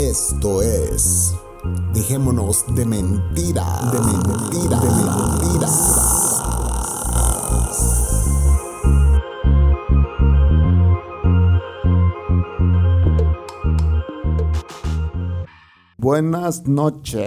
[0.00, 1.34] Esto es.
[1.92, 3.66] Dejémonos de mentira.
[3.92, 4.80] De mentira.
[4.80, 5.68] De mentira.
[15.98, 17.20] Buenas noches.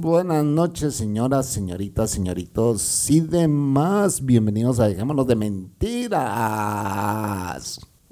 [0.00, 4.24] Buenas noches, señoras, señoritas, señoritos y demás.
[4.24, 6.18] Bienvenidos a Dejémonos de Mentiras.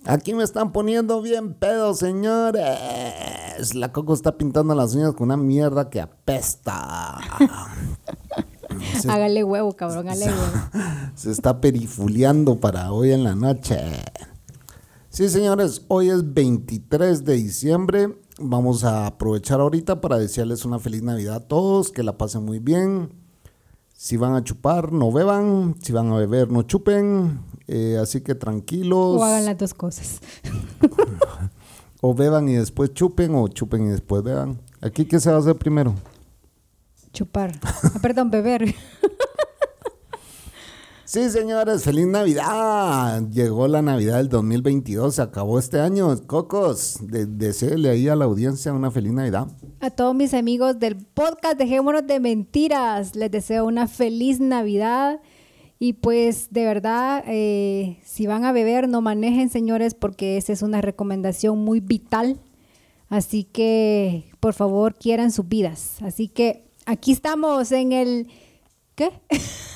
[0.04, 3.74] Aquí me están poniendo bien pedo, señores.
[3.74, 7.18] La Coco está pintando las uñas con una mierda que apesta.
[9.08, 10.52] Hágale huevo, cabrón, hágale huevo.
[11.16, 13.80] Se está perifuleando para hoy en la noche.
[15.08, 18.16] Sí, señores, hoy es 23 de diciembre.
[18.38, 22.58] Vamos a aprovechar ahorita para desearles una feliz Navidad a todos, que la pasen muy
[22.58, 23.10] bien.
[23.94, 25.76] Si van a chupar, no beban.
[25.80, 27.40] Si van a beber, no chupen.
[27.66, 29.20] Eh, así que tranquilos.
[29.20, 30.20] O hagan las dos cosas.
[32.02, 34.60] o beban y después chupen, o chupen y después beban.
[34.82, 35.94] ¿Aquí qué se va a hacer primero?
[37.14, 37.58] Chupar.
[37.62, 38.74] Ah, perdón, beber.
[41.06, 43.22] Sí, señores, feliz Navidad.
[43.30, 46.12] Llegó la Navidad del 2022, se acabó este año.
[46.26, 49.46] Cocos, de ahí a la audiencia una feliz Navidad.
[49.78, 55.20] A todos mis amigos del podcast Dejémonos de Mentiras, les deseo una feliz Navidad.
[55.78, 60.62] Y pues de verdad, eh, si van a beber, no manejen, señores, porque esa es
[60.62, 62.40] una recomendación muy vital.
[63.08, 66.02] Así que, por favor, quieran sus vidas.
[66.02, 68.26] Así que aquí estamos en el...
[68.96, 69.10] ¿Qué?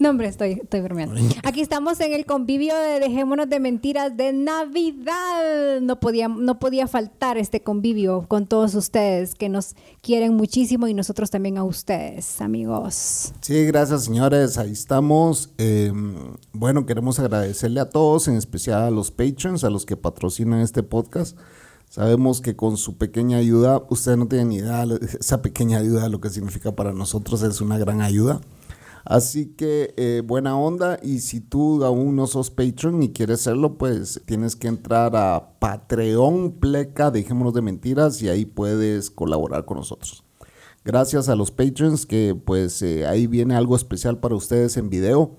[0.00, 1.20] no, hombre, estoy, estoy bromeando.
[1.44, 5.82] Aquí estamos en el convivio de Dejémonos de Mentiras de Navidad.
[5.82, 10.94] No podía, no podía faltar este convivio con todos ustedes que nos quieren muchísimo y
[10.94, 13.34] nosotros también a ustedes, amigos.
[13.42, 14.56] Sí, gracias, señores.
[14.56, 15.50] Ahí estamos.
[15.58, 16.14] Em,
[16.54, 20.82] bueno, queremos agradecerle a todos, en especial a los patrons, a los que patrocinan este
[20.82, 21.36] podcast.
[21.90, 24.86] Sabemos que con su pequeña ayuda, ustedes no tienen ni idea,
[25.20, 28.40] esa pequeña ayuda lo que significa para nosotros es una gran ayuda.
[29.04, 33.78] Así que eh, buena onda y si tú aún no sos Patreon y quieres serlo,
[33.78, 39.78] pues tienes que entrar a Patreon Pleca, dejémonos de mentiras y ahí puedes colaborar con
[39.78, 40.24] nosotros.
[40.84, 45.36] Gracias a los Patreons que pues eh, ahí viene algo especial para ustedes en video,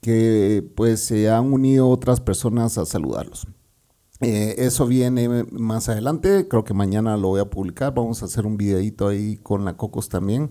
[0.00, 3.46] que pues se han unido otras personas a saludarlos.
[4.20, 8.44] Eh, eso viene más adelante, creo que mañana lo voy a publicar, vamos a hacer
[8.44, 10.50] un videito ahí con la Cocos también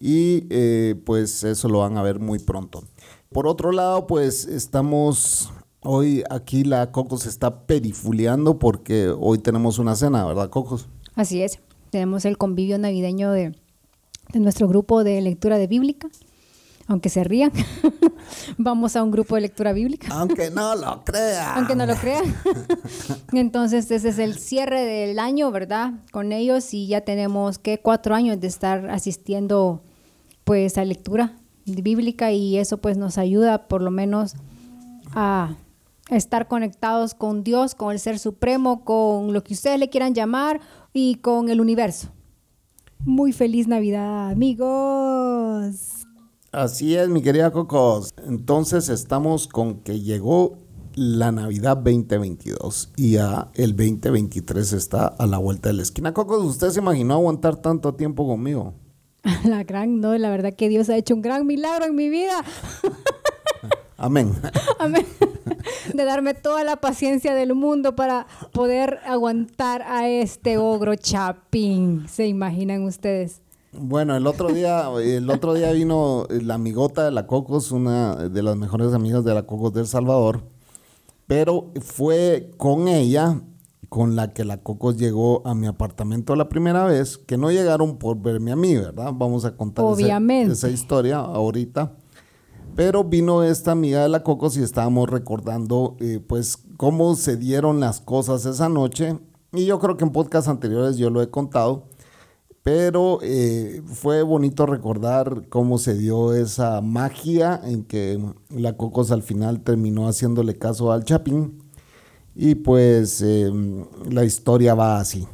[0.00, 2.82] y eh, pues eso lo van a ver muy pronto.
[3.30, 5.52] Por otro lado, pues estamos
[5.82, 10.88] hoy aquí la Cocos está perifuleando porque hoy tenemos una cena, ¿verdad Cocos?
[11.14, 13.54] Así es, tenemos el convivio navideño de,
[14.32, 16.08] de nuestro grupo de lectura de bíblica
[16.90, 17.52] aunque se rían,
[18.58, 20.08] vamos a un grupo de lectura bíblica.
[20.10, 21.58] Aunque no lo crean.
[21.58, 22.34] aunque no lo crean.
[23.32, 25.92] Entonces, ese es el cierre del año, ¿verdad?
[26.10, 27.78] Con ellos y ya tenemos, ¿qué?
[27.78, 29.84] Cuatro años de estar asistiendo,
[30.50, 34.34] pues, a lectura bíblica y eso, pues, nos ayuda por lo menos
[35.12, 35.54] a
[36.10, 40.58] estar conectados con Dios, con el Ser Supremo, con lo que ustedes le quieran llamar
[40.92, 42.08] y con el universo.
[43.04, 46.04] Muy feliz Navidad, amigos.
[46.50, 48.12] Así es, mi querida Cocos.
[48.26, 50.58] Entonces estamos con que llegó
[50.96, 56.12] la Navidad 2022 y ya el 2023 está a la vuelta de la esquina.
[56.12, 58.74] Cocos, ¿usted se imaginó aguantar tanto tiempo conmigo?
[59.44, 62.42] La gran, no, la verdad que Dios ha hecho un gran milagro en mi vida.
[63.96, 64.32] Amén.
[64.78, 65.06] Amén.
[65.92, 72.08] De darme toda la paciencia del mundo para poder aguantar a este ogro chapín.
[72.08, 73.42] ¿Se imaginan ustedes?
[73.72, 78.42] Bueno, el otro día, el otro día vino la amigota de la Cocos, una de
[78.42, 80.42] las mejores amigas de la Cocos del Salvador,
[81.26, 83.40] pero fue con ella
[83.90, 87.98] con la que la Cocos llegó a mi apartamento la primera vez, que no llegaron
[87.98, 89.12] por verme a mí, ¿verdad?
[89.12, 89.84] Vamos a contar
[90.52, 91.96] Esa, historia ahorita.
[92.76, 97.80] Pero vino esta amiga de la Cocos y estábamos recordando, eh, pues, cómo se dieron
[97.80, 99.18] las cosas esa noche.
[99.52, 101.86] Y yo creo que en podcasts anteriores yo lo he contado
[102.62, 109.24] Pero eh, fue bonito recordar cómo se dio esa magia en que la Cocos al
[109.24, 111.59] final terminó haciéndole caso al Chapín.
[112.42, 115.28] Y pues em, la historia va así.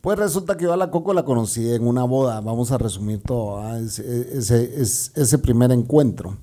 [0.00, 3.20] Pues resulta que yo a la Coco la conocí en una boda, vamos a resumir
[3.20, 6.38] todo, ese, ese, ese, primer encuentro.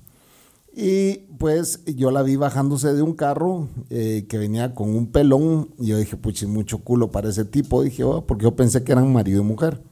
[0.72, 5.70] Y pues yo la vi bajándose de un carro eh, que venía con un pelón
[5.80, 8.92] y yo dije, puchi, mucho culo para ese tipo, dije, oh", porque yo pensé que
[8.92, 9.82] eran marido y mujer.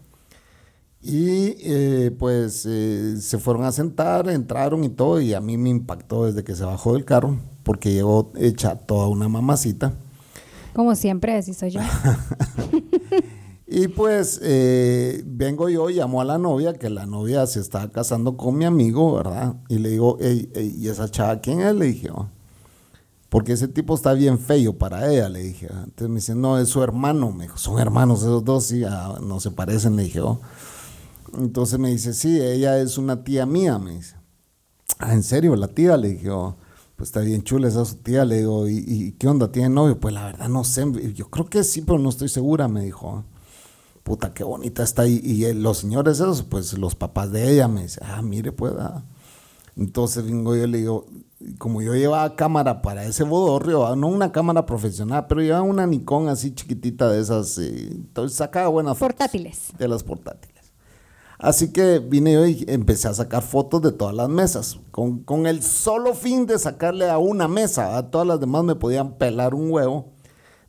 [1.02, 5.70] Y eh, pues eh, se fueron a sentar, entraron y todo, y a mí me
[5.70, 9.92] impactó desde que se bajó del carro, porque llegó hecha toda una mamacita.
[10.72, 11.80] Como siempre, así soy yo.
[13.68, 18.36] Y pues eh, vengo yo, llamo a la novia, que la novia se estaba casando
[18.36, 19.56] con mi amigo, ¿verdad?
[19.68, 21.74] Y le digo, ¿y esa chava quién es?
[21.74, 22.28] Le dije, oh,
[23.28, 25.66] porque ese tipo está bien feo para ella, le dije.
[25.66, 27.32] Entonces me dice, no, es su hermano.
[27.32, 30.40] Me dijo, son hermanos esos dos, sí, ah, no se parecen, le dije, oh.
[31.36, 34.14] Entonces me dice, sí, ella es una tía mía, me dice.
[35.00, 35.56] Ah, ¿en serio?
[35.56, 36.56] La tía, le dije, oh,
[36.96, 39.52] pues está bien chula esa su tía, le digo, ¿y, ¿y, qué onda?
[39.52, 40.00] ¿Tiene novio?
[40.00, 40.84] Pues la verdad no sé,
[41.14, 43.24] yo creo que sí, pero no estoy segura, me dijo
[44.06, 45.20] puta, qué bonita está ahí.
[45.22, 49.02] Y los señores esos, pues los papás de ella me dicen, ah, mire, pues, ah".
[49.76, 51.06] Entonces vengo yo y le digo,
[51.58, 55.86] como yo llevaba cámara para ese bodorrio, ah, no una cámara profesional, pero llevaba una
[55.86, 59.72] Nikon así chiquitita de esas, eh, entonces sacaba buenas Portátiles.
[59.76, 60.55] De las portátiles.
[61.38, 65.62] Así que vine y empecé a sacar fotos de todas las mesas, con, con el
[65.62, 69.70] solo fin de sacarle a una mesa, a todas las demás me podían pelar un
[69.70, 70.12] huevo,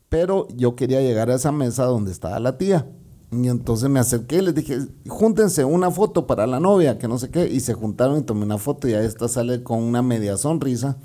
[0.08, 2.86] pero yo quería llegar a esa mesa donde estaba la tía.
[3.30, 7.18] Y entonces me acerqué y les dije, júntense una foto para la novia, que no
[7.18, 7.46] sé qué.
[7.46, 10.96] Y se juntaron y tomé una foto y a esta sale con una media sonrisa.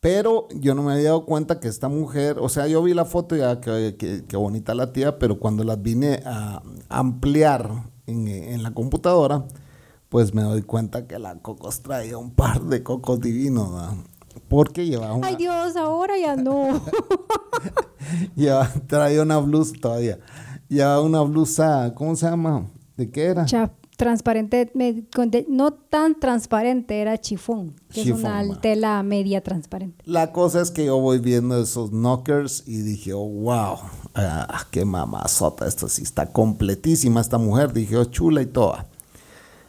[0.00, 3.04] Pero yo no me había dado cuenta que esta mujer, o sea, yo vi la
[3.04, 8.72] foto y ya, qué, bonita la tía, pero cuando las vine a ampliar en, la
[8.72, 9.44] computadora,
[10.08, 13.70] pues me doy cuenta que la Cocos traía un par de cocos divinos,
[14.48, 15.26] porque llevaba una...
[15.26, 16.80] Ay Dios, ahora ya no.
[18.36, 20.18] ya traía una blusa todavía
[20.70, 22.70] ya una blusa, ¿cómo se llama?
[22.96, 23.44] ¿De qué era?
[24.00, 24.72] Transparente,
[25.48, 30.02] no tan transparente, era chifón, que es una tela media transparente.
[30.06, 33.76] La cosa es que yo voy viendo esos knockers y dije, oh, wow,
[34.14, 38.86] ah, qué mamazota, esto sí está completísima esta mujer, dije, oh, chula y toda.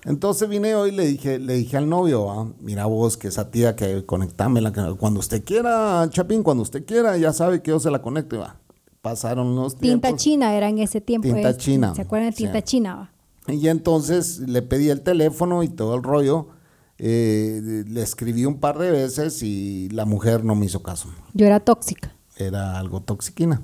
[0.06, 3.52] Entonces vine hoy y le dije, le dije al novio, ah, mira vos que esa
[3.52, 7.92] tía que conectámela, cuando usted quiera, Chapín, cuando usted quiera, ya sabe que yo se
[7.92, 8.62] la conecte, va
[9.02, 10.10] pasaron los tiempos.
[10.10, 11.28] Tinta china era en ese tiempo.
[11.28, 11.96] Tinta china.
[11.96, 13.11] ¿Se acuerdan de tinta china?
[13.48, 16.50] Y entonces le pedí el teléfono y todo el rollo.
[16.98, 21.10] Eh, le escribí un par de veces y la mujer no me hizo caso.
[21.34, 22.16] Yo era tóxica.
[22.38, 23.62] Era algo toxiquina.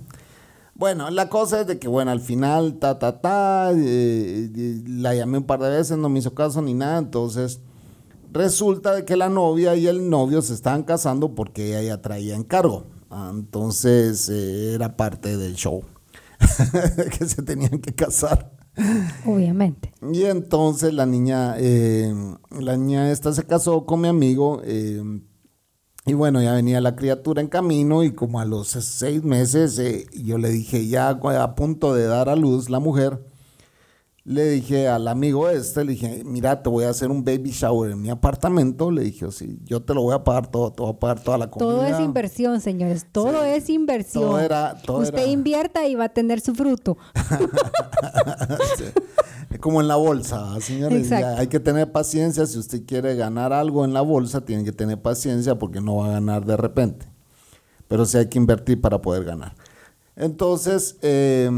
[0.73, 5.15] Bueno, la cosa es de que, bueno, al final, ta, ta, ta, eh, eh, la
[5.15, 7.61] llamé un par de veces, no me hizo caso ni nada, entonces
[8.31, 12.35] resulta de que la novia y el novio se estaban casando porque ella ya traía
[12.35, 12.85] encargo.
[13.09, 15.83] Ah, entonces era parte del show
[17.17, 18.56] que se tenían que casar.
[19.25, 19.93] Obviamente.
[20.11, 22.13] Y entonces la niña, eh,
[22.51, 24.61] la niña esta se casó con mi amigo.
[24.63, 25.01] Eh,
[26.05, 29.81] y bueno, ya venía la criatura en camino y como a los seis meses
[30.13, 33.19] yo le dije, ya a punto de dar a luz la mujer,
[34.27, 37.91] le dije al amigo este, le dije, mira, te voy a hacer un baby shower
[37.91, 38.91] en mi apartamento.
[38.91, 41.37] Le dije, sí, yo te lo voy a pagar todo, te voy a pagar toda
[41.37, 41.71] la comida.
[41.71, 44.25] Todo es inversión, señores, todo es inversión.
[44.25, 46.97] Todo era, todo Usted invierta y va a tener su fruto.
[49.49, 51.09] Es como en la bolsa, señores.
[51.09, 52.45] hay que tener paciencia.
[52.45, 56.07] Si usted quiere ganar algo en la bolsa, tiene que tener paciencia porque no va
[56.07, 57.05] a ganar de repente.
[57.87, 59.55] Pero sí hay que invertir para poder ganar.
[60.17, 61.49] Entonces, eh,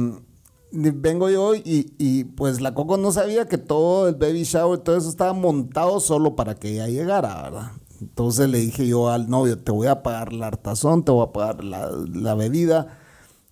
[0.72, 4.98] vengo yo y, y, pues la Coco no sabía que todo el baby shower, todo
[4.98, 7.72] eso estaba montado solo para que ella llegara, ¿verdad?
[8.02, 11.32] Entonces le dije yo al novio, te voy a pagar la hartazón, te voy a
[11.32, 12.98] pagar la, la bebida,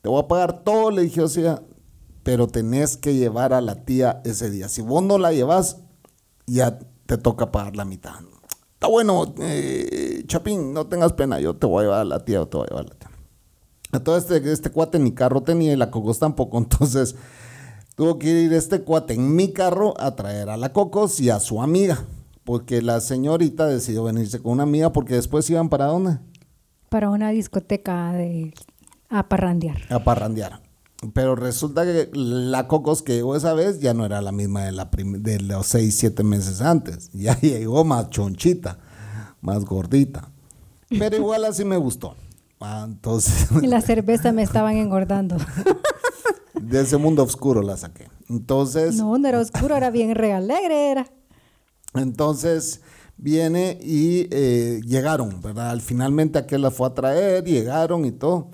[0.02, 1.62] te voy a pagar todo, le dije, o sea,
[2.24, 4.70] pero tenés que llevar a la tía ese día.
[4.70, 5.78] Si vos no la llevas,
[6.46, 8.16] ya te toca pagar la mitad.
[8.74, 12.42] Está bueno, eh, Chapín, no tengas pena, yo te voy a llevar a la tía
[12.42, 13.12] o te voy a llevar a la tía.
[14.03, 16.58] Todo este, este cuate mi carro tenía y la Cocos tampoco.
[16.60, 17.15] Entonces
[17.96, 21.39] tuvo que ir este cuate en mi carro a traer a la Cocos y a
[21.39, 22.06] su amiga.
[22.44, 26.20] Porque la señorita decidió venirse con una amiga porque después iban para dónde?
[26.89, 28.53] Para una discoteca de
[29.10, 29.77] a parrandear.
[29.89, 30.62] A parrandear.
[31.13, 34.72] Pero resulta que la Cocos que llegó esa vez ya no era la misma de,
[34.72, 37.12] la de los seis, siete meses antes.
[37.13, 38.79] Ya llegó más chonchita,
[39.41, 40.32] más gordita.
[40.89, 42.15] Pero igual así me gustó.
[42.60, 43.48] Ah, entonces.
[43.62, 45.38] Y la cerveza me estaban engordando.
[46.54, 48.10] De ese mundo oscuro la saqué.
[48.30, 48.96] Entonces.
[48.96, 51.08] No, no era oscuro, era bien era.
[51.94, 52.82] Entonces
[53.16, 55.80] viene y eh, llegaron, ¿verdad?
[55.84, 58.50] Finalmente aquel la fue a traer, llegaron y todo.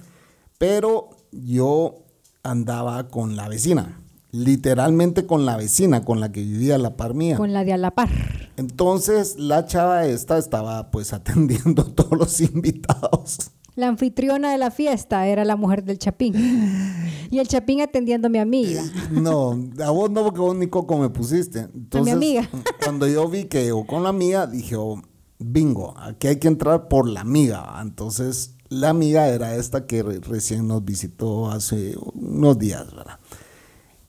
[0.57, 2.05] Pero yo
[2.43, 7.13] andaba con la vecina, literalmente con la vecina con la que vivía a la par
[7.13, 7.37] mía.
[7.37, 8.09] Con la de a la par.
[8.57, 13.51] Entonces la chava esta estaba pues atendiendo a todos los invitados.
[13.75, 16.35] La anfitriona de la fiesta era la mujer del Chapín.
[17.31, 18.83] Y el Chapín atendiendo a mi amiga.
[19.09, 21.61] No, a vos no, porque vos ni coco me pusiste.
[21.73, 22.49] Entonces, a mi amiga.
[22.83, 25.01] Cuando yo vi que llegó con la amiga, dije, oh,
[25.39, 27.79] bingo, aquí hay que entrar por la amiga.
[27.81, 33.19] Entonces, la amiga era esta que recién nos visitó hace unos días, ¿verdad?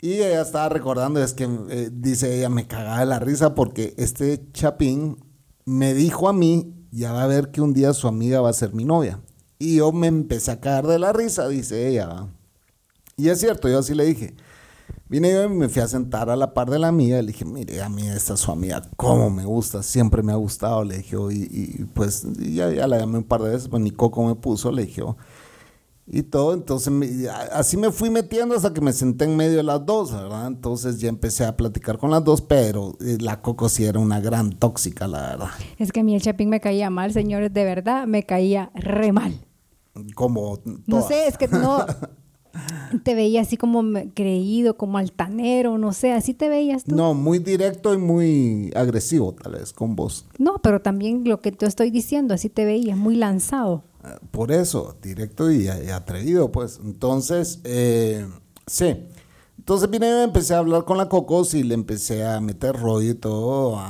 [0.00, 3.94] Y ella estaba recordando, es que eh, dice ella, me cagaba de la risa porque
[3.96, 5.16] este Chapín
[5.64, 8.52] me dijo a mí, ya va a ver que un día su amiga va a
[8.52, 9.20] ser mi novia.
[9.64, 12.26] Y yo me empecé a cagar de la risa, dice ella.
[13.16, 14.34] Y es cierto, yo así le dije.
[15.08, 17.22] Vine yo y me fui a sentar a la par de la amiga.
[17.22, 20.36] Le dije, mire, a mí esta es su amiga, cómo me gusta, siempre me ha
[20.36, 20.84] gustado.
[20.84, 24.26] Le dije, y, pues ya, ya, la llamé un par de veces, pues ni coco
[24.26, 25.02] me puso, le dije,
[26.06, 26.52] y todo.
[26.52, 26.92] Entonces,
[27.50, 30.46] así me fui metiendo hasta que me senté en medio de las dos, ¿verdad?
[30.46, 34.20] Entonces ya empecé a platicar con las dos, pero eh, la Coco sí era una
[34.20, 35.48] gran tóxica, la verdad.
[35.78, 39.10] Es que a mí el Chapín me caía mal, señores, de verdad, me caía re
[39.10, 39.40] mal.
[40.14, 41.86] Como No sé, es que no...
[43.02, 43.82] te veía así como
[44.14, 46.94] creído, como altanero, no sé, así te veías tú.
[46.94, 50.26] No, muy directo y muy agresivo tal vez con vos.
[50.38, 53.82] No, pero también lo que te estoy diciendo, así te veías, muy lanzado.
[54.30, 56.78] Por eso, directo y, atrevido, pues.
[56.82, 58.26] Entonces, eh,
[58.66, 58.96] sí.
[59.58, 63.12] Entonces vine y empecé a hablar con la Cocos y le empecé a meter rollo
[63.12, 63.80] y todo.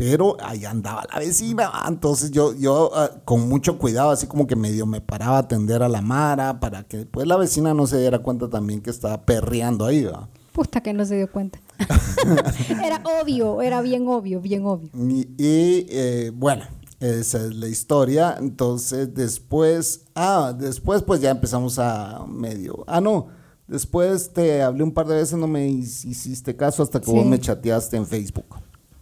[0.00, 1.70] Pero ahí andaba la vecina.
[1.86, 5.82] Entonces yo, yo ah, con mucho cuidado, así como que medio me paraba a atender
[5.82, 9.26] a la Mara para que pues la vecina no se diera cuenta también que estaba
[9.26, 10.04] perreando ahí.
[10.04, 10.26] ¿va?
[10.52, 11.60] Puta que no se dio cuenta.
[12.82, 14.88] era obvio, era bien obvio, bien obvio.
[14.96, 16.64] Y, eh, bueno,
[16.98, 18.36] esa es la historia.
[18.38, 23.26] Entonces, después, ah, después pues ya empezamos a medio, ah, no,
[23.68, 27.38] después te hablé un par de veces, no me hiciste caso hasta que vos me
[27.38, 28.46] chateaste en Facebook.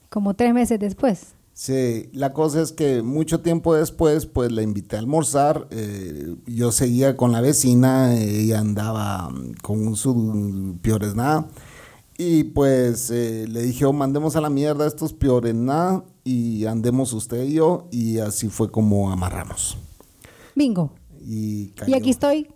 [0.09, 1.35] Como tres meses después.
[1.59, 5.67] Sí, la cosa es que mucho tiempo después, pues la invité a almorzar.
[5.73, 9.29] Eh, yo seguía con la vecina, ella andaba
[9.61, 11.49] con su piores nada.
[12.17, 17.13] Y pues eh, le dije, oh, mandemos a la mierda estos piores nada y andemos
[17.13, 19.79] usted y yo y así fue como amarramos.
[20.55, 20.93] Bingo.
[21.25, 22.49] Y, aquí estoy,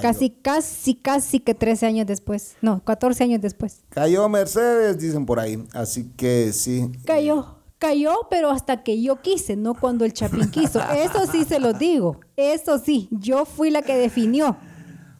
[0.00, 3.82] casi, casi, casi que 13 años después, no, 14 años después.
[3.88, 6.90] Cayó Mercedes, dicen por ahí, así que sí.
[7.04, 10.80] Cayó, cayó, pero hasta que yo quise, no cuando el Chapín quiso.
[10.94, 14.56] Eso sí se lo digo, eso sí, yo fui la que definió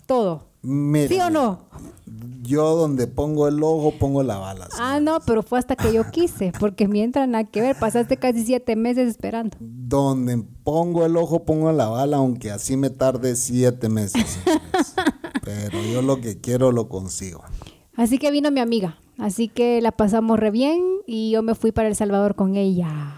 [0.07, 0.51] todo.
[0.63, 1.70] ¿Sí o no?
[2.51, 4.69] Yo donde pongo el ojo pongo la bala.
[4.79, 8.45] Ah, no, pero fue hasta que yo quise, porque mientras nada que ver, pasaste casi
[8.45, 9.57] siete meses esperando.
[9.61, 14.41] Donde pongo el ojo pongo la bala, aunque así me tarde siete meses.
[15.45, 17.43] pero yo lo que quiero lo consigo.
[17.95, 21.71] Así que vino mi amiga, así que la pasamos re bien y yo me fui
[21.71, 23.15] para El Salvador con ella.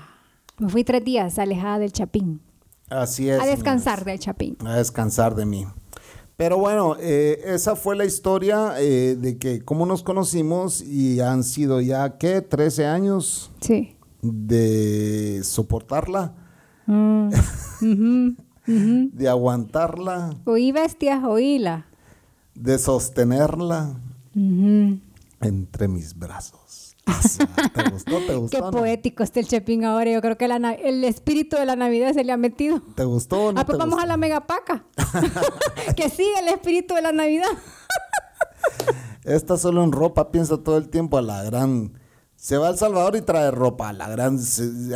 [0.58, 2.42] Me fui tres días alejada del Chapín.
[2.90, 3.40] Así es.
[3.40, 4.58] A descansar del Chapín.
[4.66, 5.66] A descansar de mí.
[6.42, 11.44] Pero bueno, eh, esa fue la historia eh, de que cómo nos conocimos y han
[11.44, 12.40] sido ya, ¿qué?
[12.40, 13.94] 13 años sí.
[14.22, 16.34] de soportarla,
[16.86, 17.28] mm.
[19.12, 20.34] de aguantarla.
[20.44, 21.86] Oí bestia, oíla.
[22.56, 24.00] De sostenerla
[24.34, 26.61] entre mis brazos.
[27.04, 28.18] ¿Te gustó?
[28.26, 28.56] ¿Te gustó?
[28.56, 30.10] Qué poético está el Chepín ahora.
[30.10, 32.80] Yo creo que el espíritu de la Navidad se le ha metido.
[32.94, 33.52] ¿Te gustó?
[33.56, 34.84] ah, pues vamos a la megapaca.
[35.96, 37.48] que sigue el espíritu de la Navidad.
[39.24, 41.98] Esta solo en ropa piensa todo el tiempo a la gran.
[42.36, 43.92] Se va al Salvador y trae ropa.
[43.92, 44.38] La gran.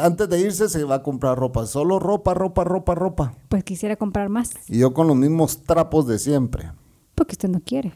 [0.01, 1.67] antes de irse se va a comprar ropa.
[1.67, 3.35] Solo ropa, ropa, ropa, ropa.
[3.49, 4.51] Pues quisiera comprar más.
[4.69, 6.73] Y yo con los mismos trapos de siempre.
[7.15, 7.95] Porque usted no quiere.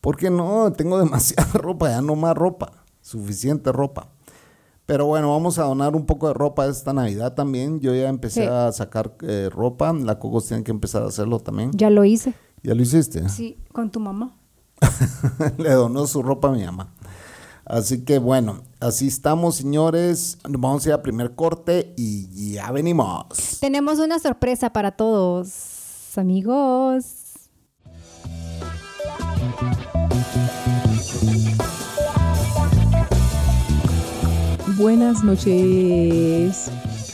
[0.00, 4.08] Porque no, tengo demasiada ropa, ya no más ropa suficiente ropa.
[4.86, 7.80] Pero bueno, vamos a donar un poco de ropa esta Navidad también.
[7.80, 9.92] Yo ya empecé a sacar eh, ropa.
[9.92, 11.70] La Cocos tiene que empezar a hacerlo también.
[11.72, 12.34] Ya lo hice.
[12.62, 13.28] ¿Ya lo hiciste?
[13.28, 14.36] Sí, con tu mamá.
[15.58, 16.92] Le donó su ropa a mi mamá.
[17.64, 20.38] Así que bueno, así estamos, señores.
[20.48, 23.58] Vamos a ir a primer corte y ya venimos.
[23.60, 27.22] Tenemos una sorpresa para todos, amigos.
[34.82, 36.68] Buenas noches.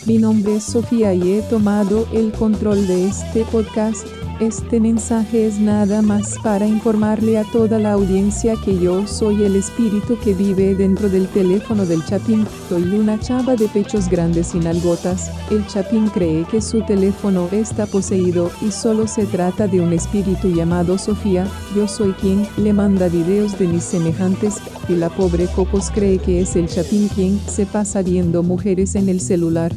[0.06, 4.06] Mi nombre es Sofía y he tomado el control de este podcast
[4.40, 9.54] Este mensaje es nada más para informarle a toda la audiencia que yo soy el
[9.54, 12.46] espíritu que vive dentro del teléfono del Chapín.
[12.70, 15.30] Soy una chava de pechos grandes y nalgotas.
[15.50, 20.48] El Chapín cree que su teléfono está poseído y solo se trata de un espíritu
[20.48, 21.46] llamado Sofía.
[21.76, 24.54] Yo soy quien le manda videos de mis semejantes
[24.96, 29.20] la pobre Cocos cree que es el Chapín quien se pasa viendo mujeres en el
[29.20, 29.72] celular.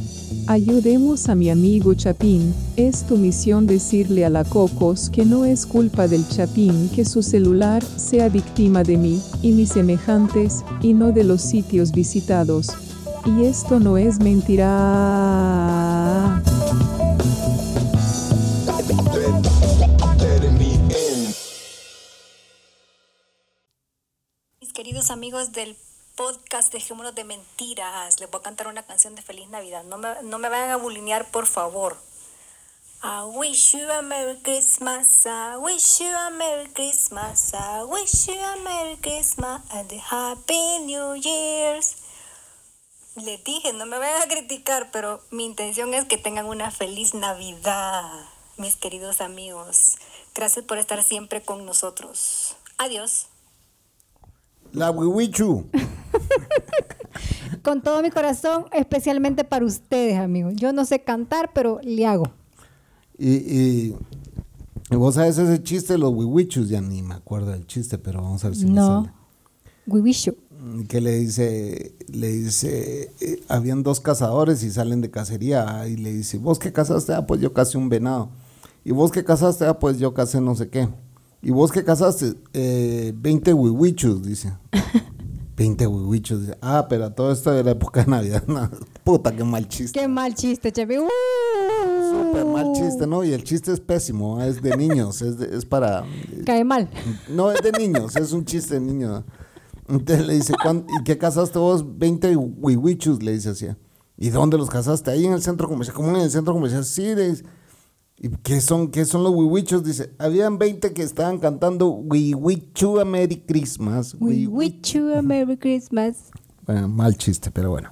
[0.48, 2.53] Ayudemos a mi amigo Chapín.
[2.75, 7.24] Es tu misión decirle a la Cocos que no es culpa del Chapín que su
[7.24, 12.68] celular sea víctima de mí y mis semejantes y no de los sitios visitados.
[13.25, 14.72] Y esto no es mentira.
[25.32, 25.78] Amigos del
[26.18, 29.86] podcast Dejémonos de Mentiras, les voy a cantar una canción de Feliz Navidad.
[29.86, 31.96] No me, no me vayan a bulinear, por favor.
[33.02, 38.34] I wish you a Merry Christmas, I wish you a Merry Christmas, I wish you
[38.34, 41.96] a Merry Christmas and a Happy New Year's.
[43.16, 47.14] Les dije, no me vayan a criticar, pero mi intención es que tengan una feliz
[47.14, 48.04] Navidad,
[48.58, 49.96] mis queridos amigos.
[50.36, 52.58] Gracias por estar siempre con nosotros.
[52.78, 53.31] Adiós.
[54.74, 55.66] La Wiwichu.
[57.63, 60.54] Con todo mi corazón, especialmente para ustedes, amigos.
[60.56, 62.32] Yo no sé cantar, pero le hago.
[63.18, 63.96] Y, y,
[64.90, 68.22] y vos sabes ese chiste de los Wiwichus, ya ni me acuerdo del chiste, pero
[68.22, 69.04] vamos a ver si me No.
[69.04, 69.13] sale.
[69.88, 70.34] Wiwisho.
[70.88, 75.98] que le dice, le dice, eh, habían dos cazadores y salen de cacería ah, y
[75.98, 77.13] le dice, ¿vos qué cazaste?
[77.13, 78.30] Ah, pues yo cazé un venado.
[78.86, 79.66] ¿Y vos qué cazaste?
[79.66, 80.88] Ah, pues yo cazé no sé qué.
[81.42, 82.36] ¿Y vos qué cazaste?
[82.54, 84.54] Eh, 20 huihuichos, dice.
[85.58, 86.42] 20 huihuichos.
[86.42, 86.58] Dice.
[86.62, 88.44] Ah, pero todo esto de la época de Navidad.
[88.48, 88.70] no,
[89.04, 90.00] puta, qué mal chiste.
[90.00, 90.98] Qué mal chiste, Chepi.
[91.00, 91.08] ¡Uh!
[92.12, 93.24] Súper mal chiste, ¿no?
[93.24, 96.04] Y el chiste es pésimo, es de niños, es, de- es para...
[96.46, 96.90] Cae mal.
[97.30, 99.24] No, es de niños, es un chiste de niño.
[99.88, 101.86] Entonces le dice, "¿Cuán- ¿y qué cazaste vos?
[101.98, 103.68] 20 huihuichus, le dice así.
[104.18, 105.10] ¿Y dónde los cazaste?
[105.12, 105.96] Ahí en el centro comercial.
[105.96, 106.86] ¿Cómo en el centro comercial?
[106.86, 107.44] Sí, le dice.
[108.24, 109.84] ¿Y qué son, qué son los?
[109.84, 114.16] Dice, habían 20 que estaban cantando Huihuichu a Merry Christmas.
[114.20, 116.18] We wish you a Merry Christmas.
[116.64, 117.90] Bueno, mal chiste, pero bueno.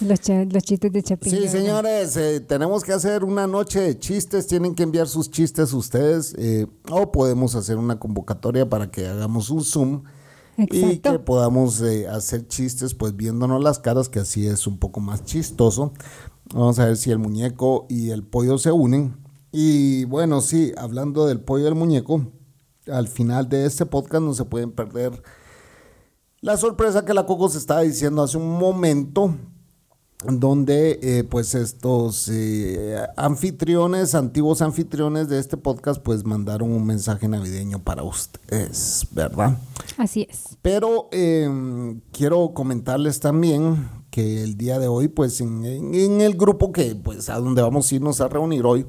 [0.00, 1.30] Los, los chistes de Chapín.
[1.30, 4.46] Sí, señores, eh, tenemos que hacer una noche de chistes.
[4.46, 6.34] Tienen que enviar sus chistes ustedes.
[6.38, 10.04] eh, o podemos hacer una convocatoria para que hagamos un Zoom.
[10.56, 11.12] Y Exacto.
[11.12, 15.22] que podamos eh, hacer chistes, pues viéndonos las caras, que así es un poco más
[15.22, 15.92] chistoso.
[16.54, 19.25] Vamos a ver si el muñeco y el pollo se unen.
[19.58, 22.26] Y bueno, sí, hablando del pollo y el muñeco,
[22.92, 25.22] al final de este podcast no se pueden perder
[26.42, 29.34] la sorpresa que la Coco se estaba diciendo hace un momento,
[30.24, 37.26] donde eh, pues estos eh, anfitriones, antiguos anfitriones de este podcast, pues mandaron un mensaje
[37.26, 39.56] navideño para ustedes, ¿verdad?
[39.96, 40.58] Así es.
[40.60, 46.34] Pero eh, quiero comentarles también que el día de hoy, pues en, en- en el
[46.36, 48.86] grupo que, pues a donde vamos a irnos a reunir hoy,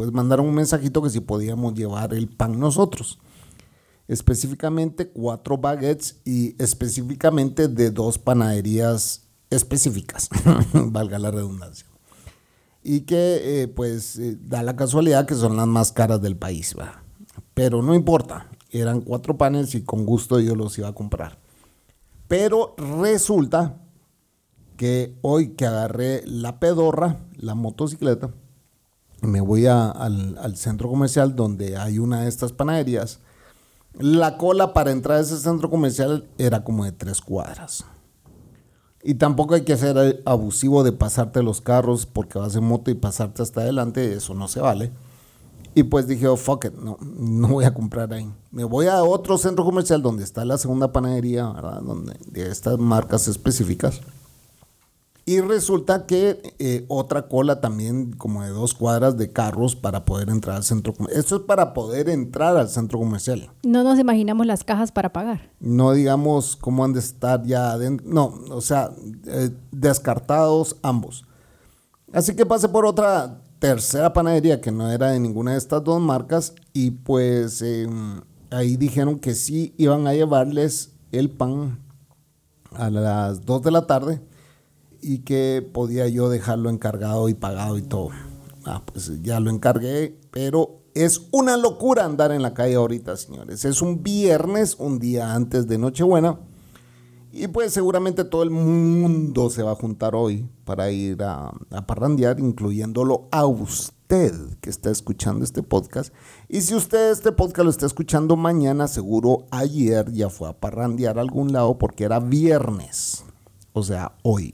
[0.00, 3.18] pues mandaron un mensajito que si podíamos llevar el pan nosotros.
[4.08, 10.30] Específicamente cuatro baguettes y específicamente de dos panaderías específicas,
[10.72, 11.86] valga la redundancia.
[12.82, 16.74] Y que eh, pues eh, da la casualidad que son las más caras del país,
[16.78, 17.02] ¿va?
[17.52, 21.38] Pero no importa, eran cuatro panes y con gusto yo los iba a comprar.
[22.26, 23.82] Pero resulta
[24.78, 28.30] que hoy que agarré la pedorra, la motocicleta,
[29.22, 33.20] me voy al centro comercial donde hay una de estas panaderías.
[33.98, 37.84] La cola para entrar a ese centro comercial era como de tres cuadras.
[39.02, 42.94] Y tampoco hay que ser abusivo de pasarte los carros porque vas en moto y
[42.94, 44.92] pasarte hasta adelante, eso no se vale.
[45.74, 48.30] Y pues dije, oh, fuck it, no, no voy a comprar ahí.
[48.50, 51.80] Me voy a otro centro comercial donde está la segunda panadería, ¿verdad?
[51.80, 54.00] Donde, de estas marcas específicas.
[55.30, 60.28] Y resulta que eh, otra cola también como de dos cuadras de carros para poder
[60.28, 61.20] entrar al centro comercial.
[61.20, 63.48] Esto es para poder entrar al centro comercial.
[63.62, 65.52] No nos imaginamos las cajas para pagar.
[65.60, 68.04] No digamos cómo han de estar ya adentro.
[68.08, 68.90] No, o sea,
[69.28, 71.24] eh, descartados ambos.
[72.12, 76.00] Así que pasé por otra tercera panadería que no era de ninguna de estas dos
[76.00, 77.88] marcas y pues eh,
[78.50, 81.78] ahí dijeron que sí iban a llevarles el pan
[82.72, 84.20] a las 2 de la tarde
[85.02, 88.10] y que podía yo dejarlo encargado y pagado y todo.
[88.64, 93.64] Ah, pues ya lo encargué, pero es una locura andar en la calle ahorita, señores.
[93.64, 96.38] Es un viernes, un día antes de Nochebuena.
[97.32, 101.52] Y pues seguramente todo el mundo se va a juntar hoy para ir a,
[101.86, 106.12] parrandear, incluyéndolo a usted que está escuchando este podcast.
[106.48, 111.18] Y si usted este podcast lo está escuchando mañana, seguro ayer ya fue a parrandear
[111.18, 113.24] a algún lado porque era viernes,
[113.72, 114.52] o sea, hoy.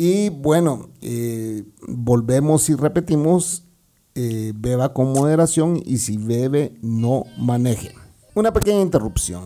[0.00, 3.64] Y bueno, eh, volvemos y repetimos,
[4.14, 7.96] eh, beba con moderación y si bebe, no maneje.
[8.34, 9.42] Una pequeña interrupción.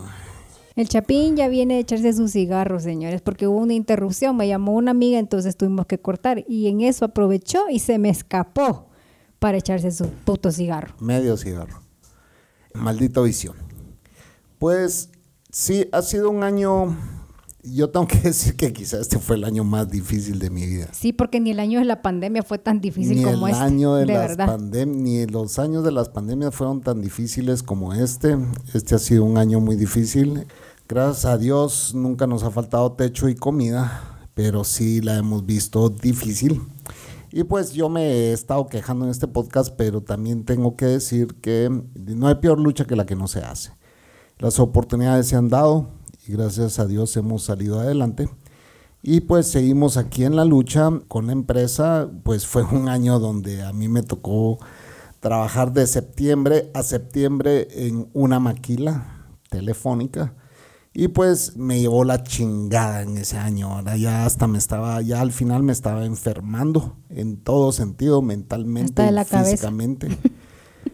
[0.77, 4.37] El Chapín ya viene a echarse sus cigarros, señores, porque hubo una interrupción.
[4.37, 6.45] Me llamó una amiga, entonces tuvimos que cortar.
[6.47, 8.91] Y en eso aprovechó y se me escapó
[9.38, 10.95] para echarse su puto cigarro.
[11.01, 11.81] Medio cigarro.
[12.75, 13.57] Maldita visión.
[14.59, 15.09] Pues
[15.51, 16.95] sí, ha sido un año.
[17.62, 20.88] Yo tengo que decir que quizás este fue el año más difícil de mi vida.
[20.92, 23.64] Sí, porque ni el año de la pandemia fue tan difícil ni como el este.
[23.64, 27.94] año de, de las pandem- ni los años de las pandemias fueron tan difíciles como
[27.94, 28.37] este.
[28.75, 30.46] Este ha sido un año muy difícil.
[30.88, 35.88] Gracias a Dios nunca nos ha faltado techo y comida, pero sí la hemos visto
[35.88, 36.61] difícil.
[37.31, 41.35] Y pues yo me he estado quejando en este podcast, pero también tengo que decir
[41.40, 43.70] que no hay peor lucha que la que no se hace.
[44.38, 45.88] Las oportunidades se han dado
[46.33, 48.29] y gracias a Dios hemos salido adelante.
[49.03, 52.09] Y pues seguimos aquí en la lucha con la empresa.
[52.23, 54.59] Pues fue un año donde a mí me tocó
[55.21, 60.35] trabajar de septiembre a septiembre en una maquila telefónica.
[60.95, 63.75] Y pues me llevó la chingada en ese año.
[63.75, 69.03] Ahora ya hasta me estaba, ya al final me estaba enfermando en todo sentido, mentalmente,
[69.03, 69.71] Hasta de la cabeza.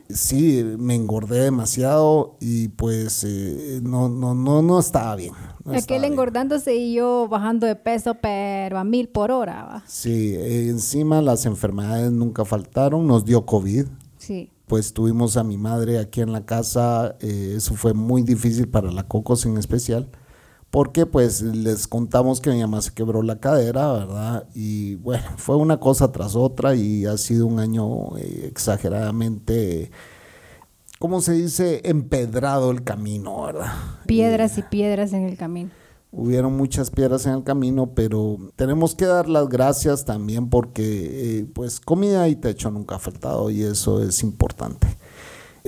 [0.09, 5.35] Sí, me engordé demasiado y pues eh, no, no, no, no estaba bien.
[5.65, 6.13] no estaba Aquel bien.
[6.13, 9.85] engordándose y yo bajando de peso, pero a mil por hora, ¿va?
[9.87, 13.85] Sí, eh, encima las enfermedades nunca faltaron, nos dio COVID,
[14.17, 14.51] Sí.
[14.67, 18.91] pues tuvimos a mi madre aquí en la casa, eh, eso fue muy difícil para
[18.91, 20.09] la Cocos en especial,
[20.71, 24.49] porque pues les contamos que mi mamá se quebró la cadera, ¿verdad?
[24.55, 29.91] Y bueno, fue una cosa tras otra y ha sido un año eh, exageradamente,
[30.99, 31.81] ¿cómo se dice?
[31.85, 33.73] Empedrado el camino, ¿verdad?
[34.07, 35.71] Piedras y piedras en el camino.
[36.11, 41.47] Hubieron muchas piedras en el camino, pero tenemos que dar las gracias también porque eh,
[41.55, 44.87] pues comida y techo nunca ha faltado y eso es importante.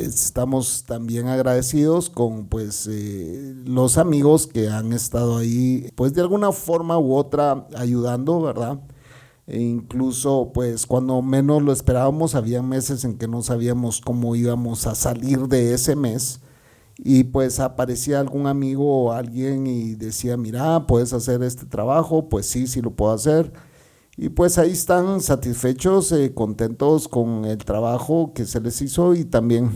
[0.01, 6.53] Estamos también agradecidos con pues eh, los amigos que han estado ahí pues de alguna
[6.53, 8.81] forma u otra ayudando, ¿verdad?
[9.47, 14.87] E incluso pues cuando menos lo esperábamos había meses en que no sabíamos cómo íbamos
[14.87, 16.41] a salir de ese mes
[16.97, 22.47] y pues aparecía algún amigo o alguien y decía, mira, puedes hacer este trabajo, pues
[22.47, 23.53] sí, sí lo puedo hacer.
[24.17, 29.25] Y pues ahí están satisfechos, eh, contentos con el trabajo que se les hizo y
[29.25, 29.71] también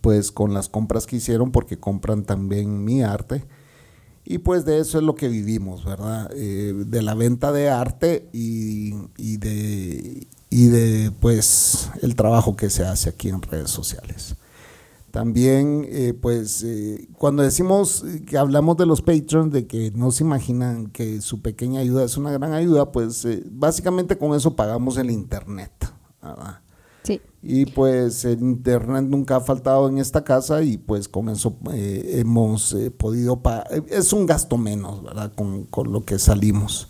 [0.00, 3.44] pues con las compras que hicieron porque compran también mi arte.
[4.24, 6.30] Y pues de eso es lo que vivimos, ¿verdad?
[6.34, 12.70] Eh, de la venta de arte y, y de, y de pues el trabajo que
[12.70, 14.36] se hace aquí en redes sociales.
[15.12, 20.24] También, eh, pues, eh, cuando decimos que hablamos de los patrons, de que no se
[20.24, 24.96] imaginan que su pequeña ayuda es una gran ayuda, pues eh, básicamente con eso pagamos
[24.96, 25.70] el internet.
[26.22, 26.60] ¿verdad?
[27.02, 27.20] Sí.
[27.42, 32.20] Y pues el internet nunca ha faltado en esta casa y pues con eso eh,
[32.20, 33.66] hemos podido pagar.
[33.88, 35.30] Es un gasto menos, ¿verdad?
[35.34, 36.88] Con, con lo que salimos.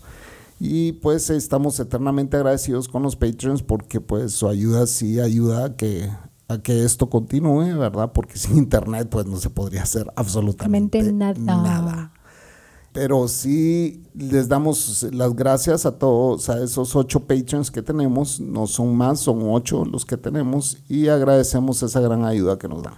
[0.61, 5.75] Y pues estamos eternamente agradecidos con los Patreons porque pues su ayuda sí ayuda a
[5.75, 6.09] que,
[6.53, 8.11] a que esto continúe, ¿verdad?
[8.13, 11.81] Porque sin internet pues no se podría hacer absolutamente Absolutamente nada.
[11.81, 12.13] nada.
[12.93, 18.39] Pero sí les damos las gracias a todos, a esos ocho patrons que tenemos.
[18.39, 22.83] No son más, son ocho los que tenemos y agradecemos esa gran ayuda que nos
[22.83, 22.93] dan.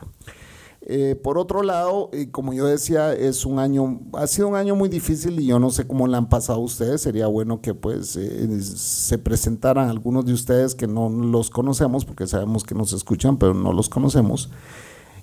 [0.87, 4.75] Eh, por otro lado, y como yo decía, es un año, ha sido un año
[4.75, 7.01] muy difícil y yo no sé cómo le han pasado ustedes.
[7.01, 12.27] Sería bueno que pues eh, se presentaran algunos de ustedes que no los conocemos, porque
[12.27, 14.49] sabemos que nos escuchan, pero no los conocemos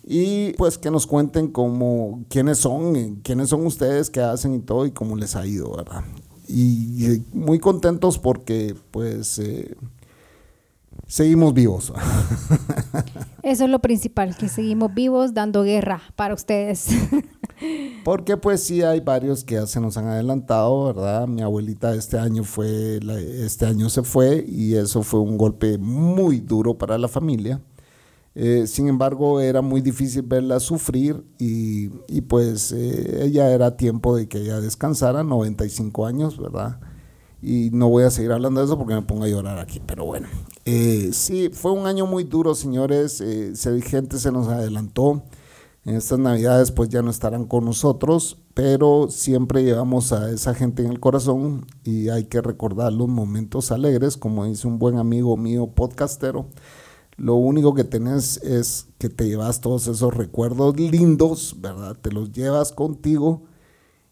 [0.04, 4.60] y pues que nos cuenten cómo, quiénes son, eh, quiénes son ustedes, qué hacen y
[4.60, 6.02] todo y cómo les ha ido, ¿verdad?
[6.48, 9.76] Y, y muy contentos porque pues eh,
[11.12, 11.92] seguimos vivos.
[13.42, 16.86] Eso es lo principal, que seguimos vivos dando guerra para ustedes.
[18.04, 21.28] Porque pues sí hay varios que ya se nos han adelantado, ¿verdad?
[21.28, 22.98] Mi abuelita este año fue,
[23.44, 27.60] este año se fue y eso fue un golpe muy duro para la familia.
[28.34, 34.16] Eh, sin embargo, era muy difícil verla sufrir y, y, pues eh, ella era tiempo
[34.16, 36.80] de que ella descansara, 95 años, ¿verdad?
[37.42, 40.06] Y no voy a seguir hablando de eso porque me pongo a llorar aquí, pero
[40.06, 40.28] bueno.
[40.64, 43.20] Eh, sí, fue un año muy duro, señores.
[43.20, 45.22] Eh, gente se nos adelantó.
[45.84, 50.84] En estas navidades pues ya no estarán con nosotros, pero siempre llevamos a esa gente
[50.84, 55.36] en el corazón y hay que recordar los momentos alegres, como dice un buen amigo
[55.36, 56.46] mío podcastero.
[57.16, 61.96] Lo único que tenés es que te llevas todos esos recuerdos lindos, ¿verdad?
[62.00, 63.42] Te los llevas contigo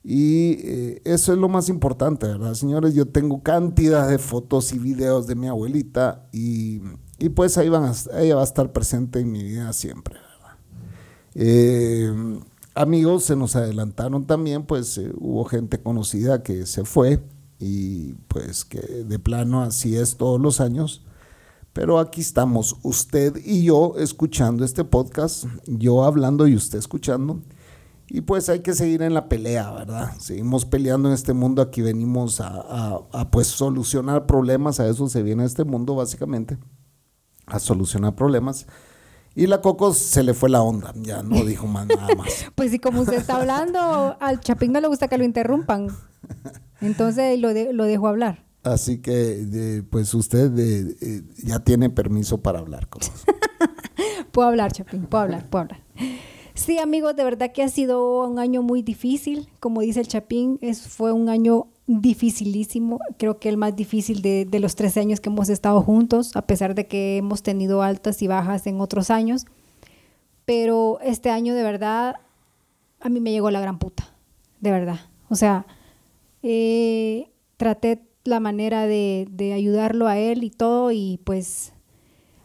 [0.03, 2.55] y eh, eso es lo más importante, ¿verdad?
[2.55, 6.81] Señores, yo tengo cantidad de fotos y videos de mi abuelita y,
[7.19, 10.17] y pues ahí van ella va a estar presente en mi vida siempre.
[11.35, 12.13] Eh,
[12.75, 17.23] amigos se nos adelantaron también, pues eh, hubo gente conocida que se fue
[17.59, 21.05] y pues que de plano así es todos los años.
[21.73, 27.43] Pero aquí estamos, usted y yo escuchando este podcast, yo hablando y usted escuchando.
[28.12, 30.11] Y pues hay que seguir en la pelea, ¿verdad?
[30.18, 35.23] Seguimos peleando en este mundo, aquí venimos a, a pues solucionar problemas, a eso se
[35.23, 36.59] viene este mundo básicamente,
[37.46, 38.66] a solucionar problemas.
[39.35, 42.46] Y la Coco se le fue la onda, ya no dijo más nada más.
[42.55, 45.88] pues sí, como usted está hablando, al Chapín no le gusta que lo interrumpan.
[46.81, 48.44] Entonces lo, lo dejó hablar.
[48.62, 52.88] Así que, pues usted eh, ya tiene permiso para hablar.
[54.33, 55.81] puedo hablar, Chapín, puedo hablar, puedo hablar.
[56.55, 59.49] Sí, amigos, de verdad que ha sido un año muy difícil.
[59.61, 60.59] Como dice el Chapín,
[60.89, 65.49] fue un año dificilísimo, creo que el más difícil de, los 13 años que hemos
[65.49, 69.47] estado juntos, a pesar de que hemos tenido altas y bajas en otros años.
[70.45, 72.17] Pero este año de verdad
[73.01, 74.15] a mí me llegó la gran puta,
[74.61, 75.01] de verdad.
[75.29, 75.67] O sea,
[76.43, 81.73] eh, traté la manera de ayudarlo a él y todo y pues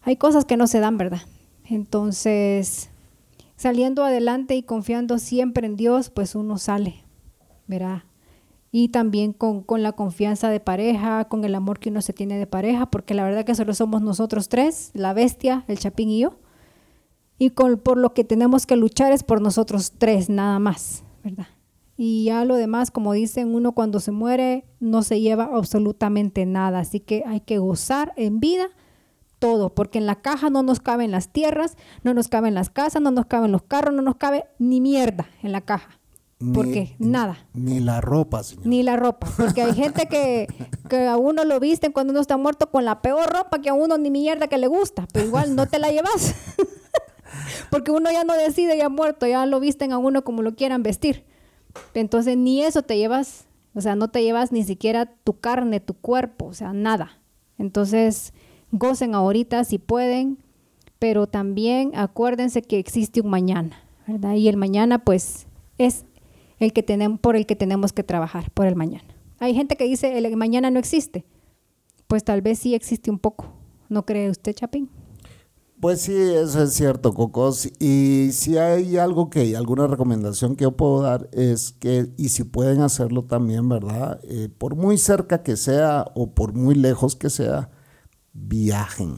[0.01, 1.21] hay cosas que no se dan, ¿verdad?
[1.65, 2.89] Entonces,
[3.55, 7.05] saliendo adelante y confiando siempre en Dios, pues uno sale,
[7.67, 8.03] ¿verdad?
[8.77, 12.45] y también con, la confianza de pareja, con el amor que uno se tiene de
[12.45, 16.39] pareja, porque la verdad que solo somos nosotros tres, la bestia, el chapín y yo,
[17.37, 21.47] y con, por lo que tenemos que luchar es por nosotros tres, nada más, ¿verdad?
[21.95, 26.79] Y ya lo demás, como dicen, uno cuando se muere no se lleva absolutamente nada,
[26.79, 28.67] así que hay que gozar en vida
[29.39, 33.01] todo, porque en la caja no nos caben las tierras, no nos caben las casas,
[33.01, 35.99] no nos caben los carros, no nos cabe ni mierda en la caja.
[36.53, 37.37] Porque nada.
[37.53, 38.67] Ni la ropa, señor.
[38.67, 39.27] Ni la ropa.
[39.37, 40.47] Porque hay gente que,
[40.89, 43.73] que, a uno lo visten cuando uno está muerto con la peor ropa que a
[43.73, 45.07] uno ni mierda que le gusta.
[45.13, 46.35] Pero igual no te la llevas.
[47.69, 50.83] porque uno ya no decide ya muerto, ya lo visten a uno como lo quieran
[50.83, 51.25] vestir.
[51.93, 55.93] Entonces ni eso te llevas, o sea, no te llevas ni siquiera tu carne, tu
[55.93, 57.19] cuerpo, o sea, nada.
[57.57, 58.33] Entonces,
[58.77, 60.37] gocen ahorita si pueden,
[60.99, 64.35] pero también acuérdense que existe un mañana, ¿verdad?
[64.35, 66.05] Y el mañana pues es
[66.59, 69.05] el que tenemos, por el que tenemos que trabajar, por el mañana.
[69.39, 71.25] Hay gente que dice el mañana no existe.
[72.07, 73.47] Pues tal vez sí existe un poco.
[73.89, 74.89] ¿No cree usted, Chapín?
[75.79, 77.69] Pues sí, eso es cierto, Cocos.
[77.79, 82.43] Y si hay algo que, alguna recomendación que yo puedo dar es que, y si
[82.43, 84.19] pueden hacerlo también, ¿verdad?
[84.23, 87.69] Eh, por muy cerca que sea o por muy lejos que sea,
[88.35, 89.15] viajen.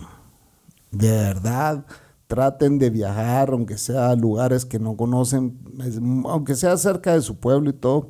[0.91, 1.85] De verdad
[2.27, 5.57] traten de viajar, aunque sea a lugares que no conocen,
[6.25, 8.09] aunque sea cerca de su pueblo y todo,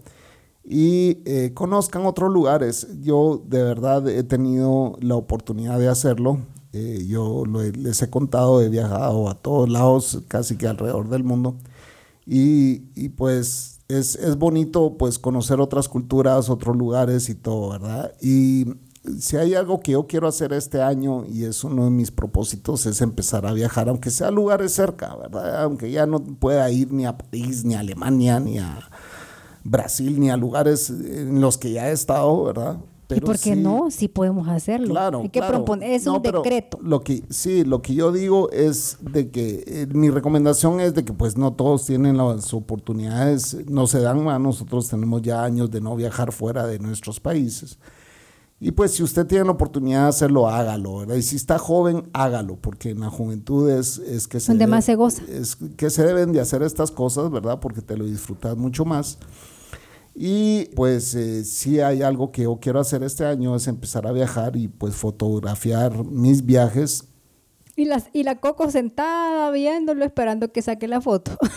[0.64, 2.88] y eh, conozcan otros lugares.
[3.02, 6.40] Yo de verdad he tenido la oportunidad de hacerlo.
[6.74, 11.56] Eh, yo les he contado, he viajado a todos lados, casi que alrededor del mundo.
[12.26, 18.14] Y, y pues es, es, bonito pues conocer otras culturas, otros lugares y todo, ¿verdad?
[18.22, 18.66] Y
[19.20, 22.86] si hay algo que yo quiero hacer este año y es uno de mis propósitos
[22.86, 25.64] es empezar a viajar, aunque sea a lugares cerca, ¿verdad?
[25.64, 28.90] Aunque ya no pueda ir ni a París, ni a Alemania, ni a
[29.64, 32.78] Brasil, ni a lugares en los que ya he estado, ¿verdad?
[33.08, 33.90] Pero ¿Y por qué no?
[33.90, 34.90] Si podemos hacerlo.
[34.90, 36.78] Claro, Hay que proponer, es un decreto.
[36.82, 41.06] Lo que, sí, lo que yo digo es de que eh, mi recomendación es de
[41.06, 45.80] que pues no todos tienen las oportunidades, no se dan, nosotros tenemos ya años de
[45.80, 47.80] no viajar fuera de nuestros países.
[48.60, 51.16] Y pues si usted tiene la oportunidad de hacerlo, hágalo, ¿verdad?
[51.16, 54.52] Y si está joven, hágalo, porque en la juventud es, es que se...
[54.52, 55.22] Donde más se goza.
[55.30, 57.60] Es que se deben de hacer estas cosas, ¿verdad?
[57.60, 59.20] Porque te lo disfrutas mucho más.
[60.16, 64.12] Y pues eh, si hay algo que yo quiero hacer este año es empezar a
[64.12, 67.04] viajar y pues fotografiar mis viajes.
[67.78, 71.38] Y, las, y la Coco sentada viéndolo esperando que saque la foto.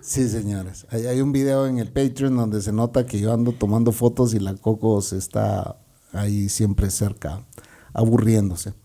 [0.00, 0.86] Sí, señores.
[0.90, 4.38] hay un video en el Patreon donde se nota que yo ando tomando fotos y
[4.38, 5.78] la Coco se está
[6.12, 7.46] ahí siempre cerca,
[7.94, 8.74] aburriéndose.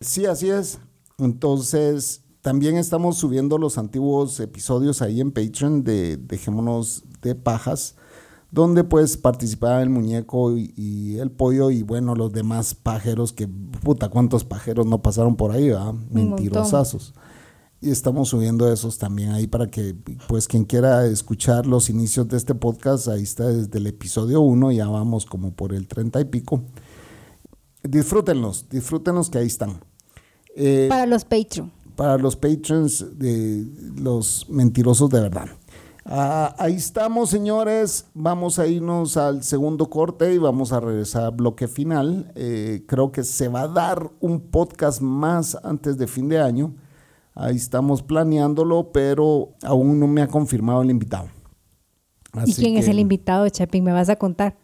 [0.00, 0.80] Sí, así es.
[1.16, 7.96] Entonces, también estamos subiendo los antiguos episodios ahí en Patreon de Dejémonos de Pajas,
[8.54, 14.08] donde pues participaba el muñeco y, el pollo y bueno, los demás pajeros que, puta,
[14.08, 15.92] cuántos pajeros no pasaron por ahí, ¿verdad?
[16.10, 17.14] Mentirosazos.
[17.80, 19.96] y estamos subiendo esos también ahí para que,
[20.28, 24.70] pues, quien quiera escuchar los inicios de este podcast, ahí está desde el episodio 1,
[24.70, 26.62] ya vamos como por el 30 y pico.
[27.82, 29.80] Disfrútenlos, disfrútenlos que ahí están.
[30.54, 31.72] Eh, para los Patreon.
[31.96, 35.48] Para los patrons de los mentirosos de verdad.
[36.06, 38.06] Ah, ahí estamos, señores.
[38.12, 42.30] Vamos a irnos al segundo corte y vamos a regresar al bloque final.
[42.34, 46.74] Eh, creo que se va a dar un podcast más antes de fin de año.
[47.34, 51.28] Ahí estamos planeándolo, pero aún no me ha confirmado el invitado.
[52.44, 53.84] ¿Y quién es el invitado, Chapín?
[53.84, 54.56] ¿Me vas a contar?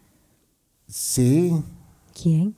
[0.87, 1.53] Sí.
[2.21, 2.55] ¿Quién?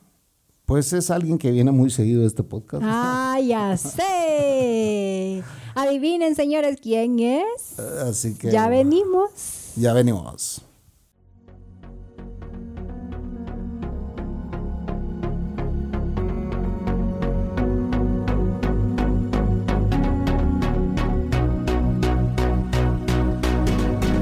[0.66, 2.82] Pues es alguien que viene muy seguido a este podcast.
[2.84, 5.42] Ah, ya sé.
[5.74, 7.78] Adivinen, señores, quién es.
[7.78, 8.50] Así que.
[8.50, 9.72] Ya venimos.
[9.76, 10.62] Ya venimos.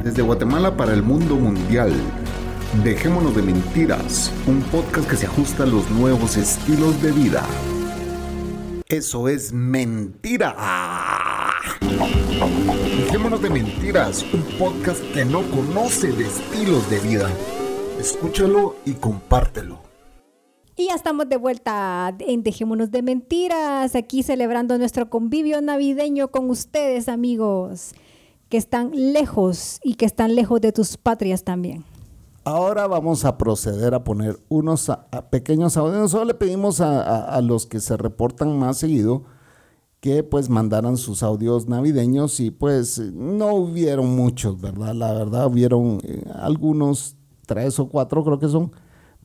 [0.02, 1.92] Desde Guatemala para el mundo mundial.
[2.82, 7.44] Dejémonos de mentiras, un podcast que se ajusta a los nuevos estilos de vida.
[8.88, 10.56] Eso es mentira.
[13.40, 17.30] De mentiras, un podcast que no conoce de estilos de vida.
[17.98, 19.78] Escúchalo y compártelo.
[20.76, 26.50] Y ya estamos de vuelta en Dejémonos de Mentiras, aquí celebrando nuestro convivio navideño con
[26.50, 27.94] ustedes, amigos,
[28.50, 31.84] que están lejos y que están lejos de tus patrias también.
[32.44, 34.92] Ahora vamos a proceder a poner unos
[35.30, 36.10] pequeños audios.
[36.10, 39.24] Solo le pedimos a, los que se reportan más seguido
[40.02, 44.96] que pues mandaran sus audios navideños y pues no hubieron muchos, ¿verdad?
[44.96, 47.14] La verdad hubieron eh, algunos,
[47.46, 48.72] tres o cuatro creo que son,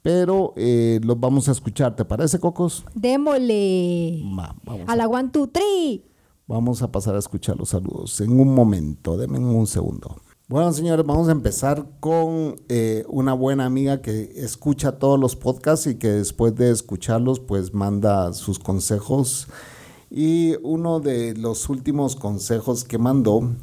[0.03, 1.95] pero eh, los vamos a escuchar.
[1.95, 2.85] ¿Te parece, Cocos?
[2.93, 4.21] Démosle.
[4.85, 6.05] a, la one, two, three.
[6.45, 10.17] Vamos a pasar a escuchar los saludos en un momento, denme un segundo.
[10.47, 15.87] Bueno, señores, vamos a empezar con eh, una buena amiga que escucha todos los podcasts
[15.87, 19.47] y que después de escucharlos, pues manda sus consejos.
[20.09, 23.53] Y uno de los últimos consejos que mandó,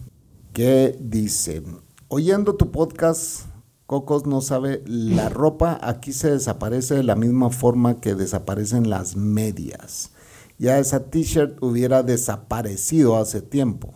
[0.52, 1.62] que dice,
[2.08, 3.46] oyendo tu podcast,
[3.86, 9.14] Cocos no sabe, la ropa aquí se desaparece de la misma forma que desaparecen las
[9.14, 10.10] medias.
[10.58, 13.92] Ya esa t-shirt hubiera desaparecido hace tiempo.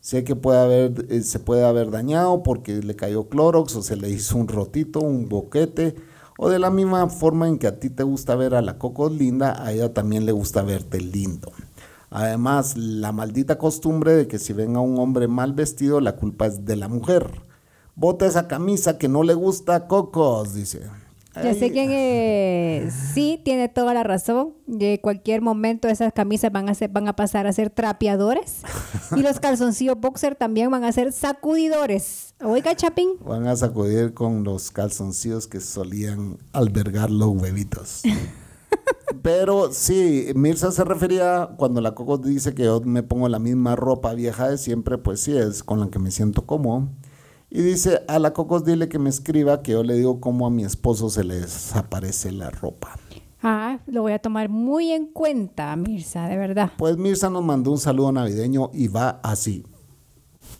[0.00, 3.96] Sé que puede haber, eh, se puede haber dañado porque le cayó Clorox o se
[3.96, 5.94] le hizo un rotito, un boquete.
[6.38, 9.08] O de la misma forma en que a ti te gusta ver a la Coco
[9.08, 11.52] linda, a ella también le gusta verte lindo.
[12.12, 16.46] Además, la maldita costumbre de que si ven a un hombre mal vestido, la culpa
[16.46, 17.40] es de la mujer.
[17.94, 20.82] Bota esa camisa que no le gusta a Cocos, dice.
[21.34, 22.94] Ya sé quién es.
[23.14, 24.54] Sí, tiene toda la razón.
[24.66, 28.62] De cualquier momento esas camisas van a, ser, van a pasar a ser trapeadores.
[29.16, 32.34] y los calzoncillos boxer también van a ser sacudidores.
[32.42, 33.10] Oiga, Chapín.
[33.24, 38.02] Van a sacudir con los calzoncillos que solían albergar los huevitos.
[39.22, 43.76] Pero sí, Mirza se refería cuando la Coco dice que yo me pongo la misma
[43.76, 46.88] ropa vieja de siempre, pues sí, es con la que me siento cómodo.
[47.50, 50.50] Y dice, a la Cocos dile que me escriba que yo le digo cómo a
[50.50, 52.96] mi esposo se le desaparece la ropa.
[53.42, 56.72] Ah, lo voy a tomar muy en cuenta, Mirza, de verdad.
[56.78, 59.64] Pues Mirza nos mandó un saludo navideño y va así.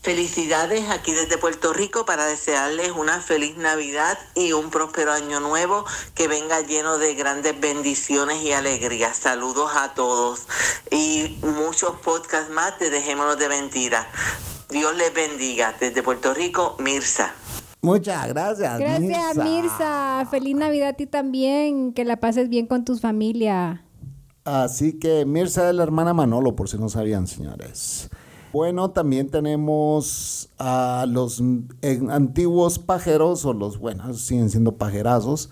[0.03, 5.85] Felicidades aquí desde Puerto Rico para desearles una feliz Navidad y un próspero año nuevo
[6.17, 9.17] que venga lleno de grandes bendiciones y alegrías.
[9.17, 10.49] Saludos a todos
[10.91, 14.09] y muchos podcasts más de Dejémonos de Mentiras.
[14.71, 15.73] Dios les bendiga.
[15.79, 17.33] Desde Puerto Rico, Mirza.
[17.81, 18.81] Muchas gracias.
[18.81, 20.27] Gracias, Mirza.
[20.29, 21.93] Feliz Navidad a ti también.
[21.93, 23.85] Que la pases bien con tu familia.
[24.45, 28.11] Así que Mirza es la hermana Manolo, por si no sabían, señores.
[28.53, 31.43] Bueno, también tenemos a los
[32.11, 35.49] antiguos pajeros, o los buenos, siguen siendo pajerazos,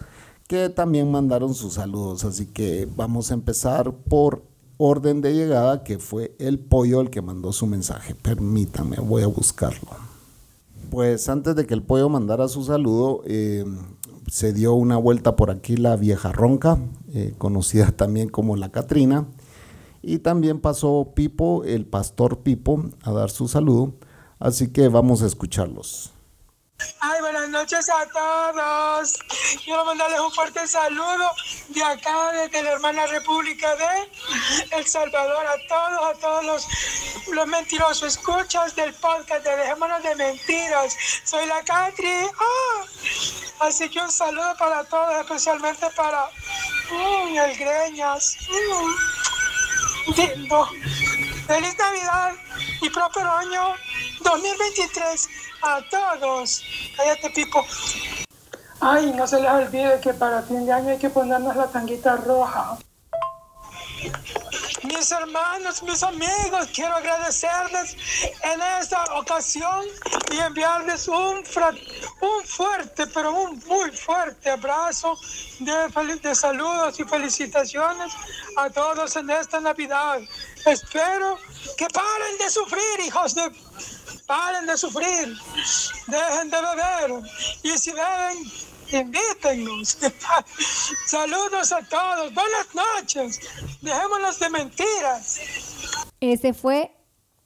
[0.47, 2.25] que también mandaron sus saludos.
[2.25, 4.43] Así que vamos a empezar por
[4.77, 8.15] orden de llegada que fue el pollo el que mandó su mensaje.
[8.15, 9.89] Permítame, voy a buscarlo.
[10.91, 13.65] Pues antes de que el pollo mandara su saludo, eh,
[14.27, 16.79] se dio una vuelta por aquí la vieja ronca,
[17.15, 19.27] eh, conocida también como la Catrina,
[20.03, 23.95] y también pasó Pipo, el pastor Pipo, a dar su saludo.
[24.39, 26.13] Así que vamos a escucharlos.
[27.01, 29.19] Ay, buenas noches a todos.
[29.65, 31.31] Quiero mandarles un fuerte saludo
[31.69, 36.67] de acá, desde la hermana República de El Salvador, a todos, a todos los,
[37.35, 40.97] los mentirosos escuchas del podcast de Dejémonos de Mentiras.
[41.25, 42.09] Soy la Catri.
[42.09, 42.85] ¡Ah!
[43.61, 46.31] Así que un saludo para todos, especialmente para
[46.91, 48.39] mm, el Greñas.
[50.07, 50.69] Lindo.
[51.47, 52.33] Feliz Navidad
[52.81, 53.75] y próspero año
[54.23, 55.29] 2023
[55.63, 56.63] a todos.
[56.97, 57.65] Cállate, Pipo.
[58.81, 62.17] Ay, no se les olvide que para fin de año hay que ponernos la tanguita
[62.17, 62.79] roja.
[64.83, 67.97] Mis hermanos, mis amigos, quiero agradecerles
[68.43, 69.85] en esta ocasión
[70.31, 71.43] y enviarles un,
[72.21, 75.19] un fuerte, pero un muy fuerte abrazo
[75.59, 78.13] de, de saludos y felicitaciones
[78.57, 80.19] a todos en esta Navidad.
[80.65, 81.39] Espero
[81.77, 83.51] que paren de sufrir, hijos de...
[84.27, 85.37] Paren de sufrir,
[86.07, 87.21] dejen de beber
[87.65, 88.53] y si beben,
[88.93, 89.99] invítenos.
[91.07, 93.41] Saludos a todos, buenas noches,
[93.81, 95.41] dejémonos de mentiras.
[96.21, 96.93] Ese fue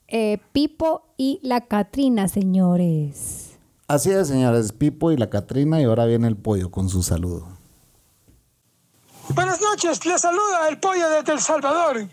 [0.08, 3.52] eh, Pipo y la Catrina, señores.
[3.86, 7.48] Así es, señores, Pipo y la Catrina y ahora viene el pollo con su saludo.
[9.28, 12.06] Buenas noches, les saluda el pollo desde El Salvador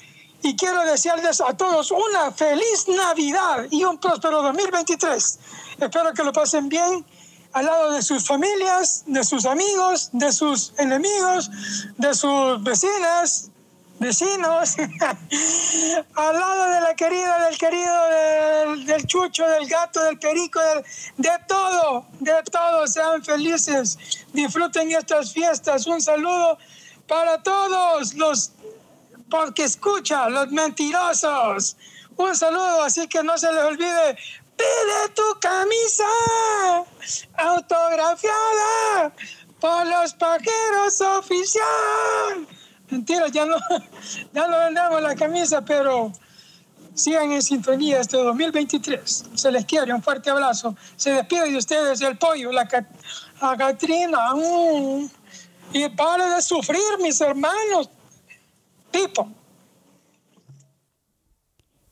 [0.44, 5.40] y quiero desearles a todos una feliz Navidad y un próspero 2023.
[5.80, 7.06] Espero que lo pasen bien
[7.54, 11.49] al lado de sus familias, de sus amigos, de sus enemigos,
[11.97, 13.52] de sus vecinas,
[13.99, 14.76] vecinos,
[16.16, 17.93] al lado de la querida, del querido,
[18.86, 20.60] del, chucho, del gato, del perico,
[21.18, 23.97] de todo, de todo, sean felices,
[24.34, 25.86] disfruten estas fiestas.
[25.86, 26.58] Un saludo
[27.08, 28.54] para todos los
[29.30, 31.78] porque escucha, los mentirosos.
[32.18, 34.18] Un saludo, así que no se les olvide
[34.62, 36.05] Pide tu camisa
[37.36, 39.12] autografiada
[39.59, 42.47] por los pajeros oficial.
[42.91, 43.57] Mentira, ya no,
[44.34, 46.12] ya no vendemos la camisa, pero
[46.93, 49.24] sigan en sintonía este 2023.
[49.34, 50.76] Se les quiere, un fuerte abrazo.
[50.95, 52.68] Se despide de ustedes el pollo, la,
[53.41, 54.20] la Catrina.
[55.74, 57.89] Y pare de sufrir, mis hermanos.
[58.91, 59.41] Pipo.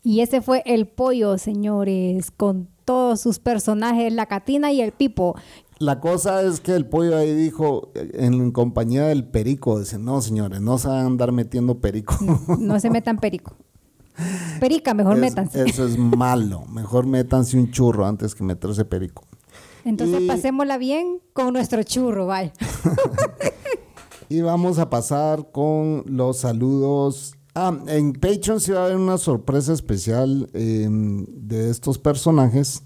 [0.03, 5.35] Y ese fue el pollo, señores, con todos sus personajes, la Catina y el Pipo.
[5.77, 10.59] La cosa es que el pollo ahí dijo, en compañía del perico, dice, no señores,
[10.59, 12.17] no se van a andar metiendo perico.
[12.59, 13.55] No, se metan perico.
[14.59, 15.63] Perica, mejor métanse.
[15.63, 16.65] Eso es malo.
[16.65, 19.23] Mejor métanse un churro antes que meterse perico.
[19.85, 22.51] Entonces pasémosla bien con nuestro churro, vaya.
[24.29, 29.17] y vamos a pasar con los saludos Ah, en Patreon sí va a haber una
[29.17, 32.83] sorpresa especial em, de estos personajes.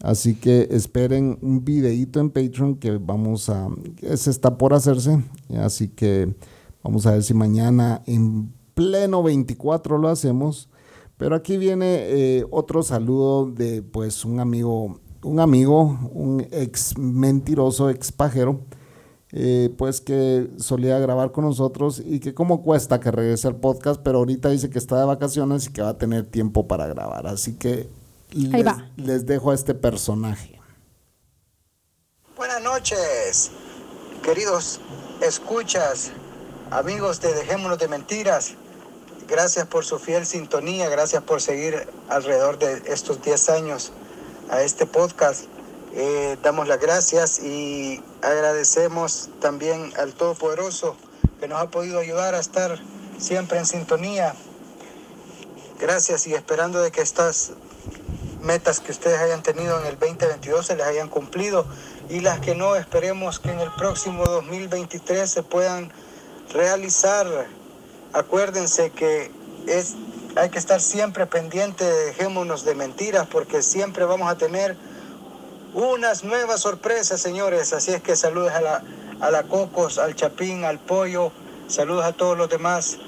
[0.00, 3.68] Así que esperen un videito en Patreon que vamos a.
[4.16, 5.22] se está por hacerse.
[5.54, 6.34] Así que
[6.82, 10.70] vamos a ver si mañana en pleno 24 lo hacemos.
[11.18, 17.90] Pero aquí viene eh, otro saludo de pues un amigo, un amigo, un ex mentiroso,
[17.90, 18.62] ex pajero
[19.32, 24.00] eh, pues que solía grabar con nosotros y que como cuesta que regrese al podcast,
[24.02, 27.26] pero ahorita dice que está de vacaciones y que va a tener tiempo para grabar.
[27.28, 27.88] Así que
[28.32, 28.66] les,
[28.96, 30.60] les dejo a este personaje.
[32.36, 33.52] Buenas noches,
[34.22, 34.80] queridos
[35.20, 36.10] escuchas,
[36.70, 38.54] amigos de Dejémonos de Mentiras.
[39.28, 43.92] Gracias por su fiel sintonía, gracias por seguir alrededor de estos 10 años
[44.50, 45.44] a este podcast.
[45.92, 50.96] Eh, damos las gracias y agradecemos también al Todopoderoso
[51.40, 52.78] que nos ha podido ayudar a estar
[53.18, 54.34] siempre en sintonía.
[55.80, 57.52] Gracias y esperando de que estas
[58.40, 61.66] metas que ustedes hayan tenido en el 2022 se les hayan cumplido
[62.08, 65.92] y las que no, esperemos que en el próximo 2023 se puedan
[66.52, 67.26] realizar.
[68.12, 69.30] Acuérdense que
[69.66, 69.94] es,
[70.36, 74.76] hay que estar siempre pendiente, dejémonos de mentiras porque siempre vamos a tener
[75.74, 77.72] unas nuevas sorpresas, señores.
[77.72, 78.82] Así es que saludos a la,
[79.20, 81.32] a la Cocos, al Chapín, al Pollo.
[81.68, 82.98] Saludos a todos los demás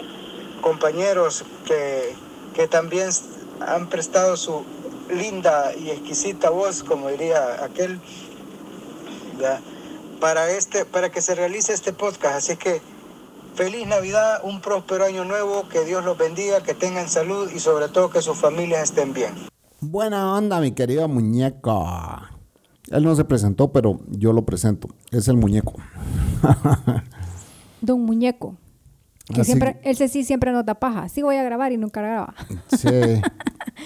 [0.61, 2.15] compañeros que,
[2.55, 3.11] que también
[3.61, 4.65] han prestado su
[5.11, 8.01] linda y exquisita voz, como diría aquel,
[10.21, 12.37] para, este, para que se realice este podcast.
[12.37, 12.81] Así que
[13.55, 17.89] feliz Navidad, un próspero año nuevo, que Dios los bendiga, que tengan salud y sobre
[17.89, 19.35] todo que sus familias estén bien.
[19.81, 21.85] Buena onda, mi querido muñeco.
[22.93, 24.89] Él no se presentó, pero yo lo presento.
[25.11, 25.75] Es el muñeco.
[27.81, 28.57] Don Muñeco.
[29.35, 31.09] Que siempre, él sí siempre nota paja.
[31.09, 32.35] Sí voy a grabar y nunca graba.
[32.77, 32.89] Sí,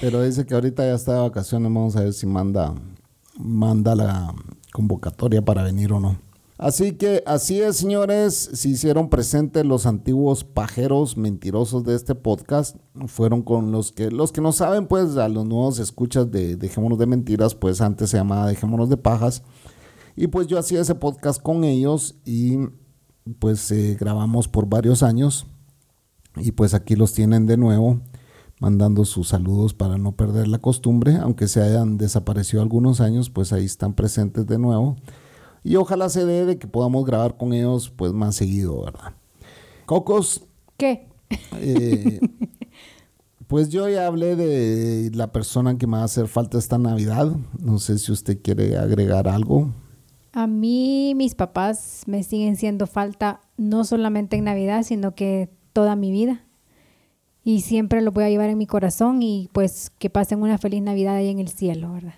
[0.01, 1.73] pero dice que ahorita ya está de vacaciones.
[1.73, 2.75] Vamos a ver si manda,
[3.39, 4.35] manda la
[4.73, 6.17] convocatoria para venir o no.
[6.59, 12.77] Así que así es, señores, se hicieron presentes los antiguos pajeros mentirosos de este podcast.
[13.09, 16.99] Fueron con los que, los que no saben, pues a los nuevos escuchas de Dejémonos
[16.99, 19.43] de Mentiras, pues antes se llamaba Dejémonos de Pajas.
[20.17, 22.57] Y pues yo hacía ese podcast con ellos y
[23.39, 25.47] pues eh, grabamos por varios años.
[26.37, 28.01] Y pues aquí los tienen de nuevo
[28.61, 33.53] mandando sus saludos para no perder la costumbre, aunque se hayan desaparecido algunos años, pues
[33.53, 34.97] ahí están presentes de nuevo.
[35.67, 39.15] Y ojalá se dé de que podamos grabar con ellos pues más seguido, ¿verdad?
[39.85, 40.45] Cocos.
[40.77, 41.09] ¿Qué?
[41.61, 42.21] Eh,
[43.49, 47.33] pues yo ya hablé de la persona que me va a hacer falta esta Navidad.
[47.61, 49.73] No sé si usted quiere agregar algo.
[50.33, 55.97] A mí mis papás me siguen siendo falta no solamente en Navidad, sino que toda
[55.97, 56.45] mi vida.
[57.43, 60.83] Y siempre lo voy a llevar en mi corazón y pues que pasen una feliz
[60.83, 62.15] Navidad ahí en el cielo, ¿verdad?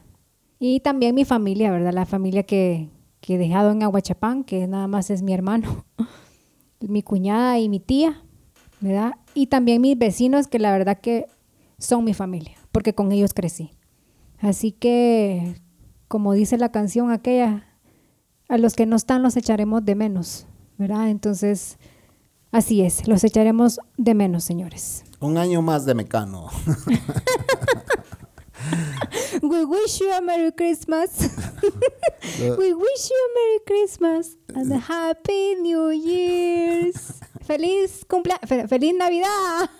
[0.58, 1.94] Y también mi familia, ¿verdad?
[1.94, 2.90] La familia que,
[3.20, 5.84] que he dejado en Aguachapán, que nada más es mi hermano,
[6.80, 8.22] mi cuñada y mi tía,
[8.80, 9.14] ¿verdad?
[9.34, 11.26] Y también mis vecinos, que la verdad que
[11.78, 13.70] son mi familia, porque con ellos crecí.
[14.38, 15.60] Así que,
[16.06, 17.64] como dice la canción aquella,
[18.48, 20.46] a los que no están los echaremos de menos,
[20.78, 21.10] ¿verdad?
[21.10, 21.78] Entonces,
[22.50, 25.04] así es, los echaremos de menos, señores.
[25.20, 26.48] Un año más de Mecano.
[29.42, 31.30] We wish you a Merry Christmas.
[32.40, 37.20] We wish you a Merry Christmas and a Happy New Year's.
[37.44, 39.70] Feliz cumpleaños, feliz Navidad.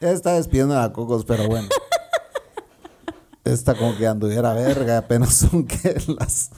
[0.00, 1.68] ya está despidiendo a Cocos, pero bueno.
[3.44, 6.50] Está como que anduviera verga, apenas son que las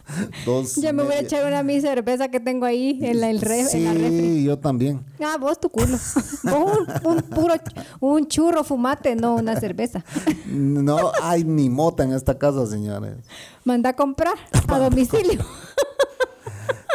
[0.45, 0.77] dos.
[0.77, 3.65] Ya me voy a echar una mi cerveza que tengo ahí en la, el re,
[3.65, 4.45] sí, en la refri.
[4.45, 5.01] yo también.
[5.19, 5.97] Ah, vos tu culo.
[6.43, 7.55] Vos un, un, puro,
[8.01, 10.05] un churro fumate, no una cerveza.
[10.47, 13.17] No hay ni mota en esta casa, señores.
[13.65, 14.35] Manda a comprar
[14.69, 15.41] a domicilio.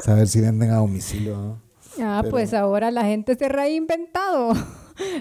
[0.05, 1.35] A ver si venden a domicilio.
[1.35, 1.61] ¿no?
[1.99, 4.53] Ah, Pero- pues ahora la gente se ha reinventado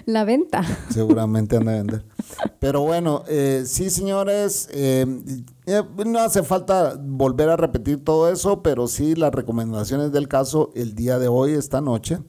[0.05, 0.63] la venta.
[0.91, 2.05] Seguramente han de vender.
[2.59, 5.05] Pero bueno, eh, sí, señores, eh,
[6.05, 10.95] no hace falta volver a repetir todo eso, pero sí las recomendaciones del caso el
[10.95, 12.19] día de hoy, esta noche,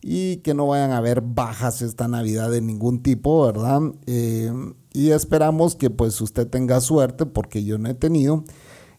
[0.00, 3.80] y que no vayan a haber bajas esta Navidad de ningún tipo, ¿verdad?
[4.06, 4.52] Eh,
[4.92, 8.44] y esperamos que pues usted tenga suerte, porque yo no he tenido,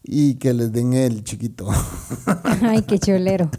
[0.08, 1.68] y que les den el chiquito.
[2.62, 3.50] Ay, qué cholero.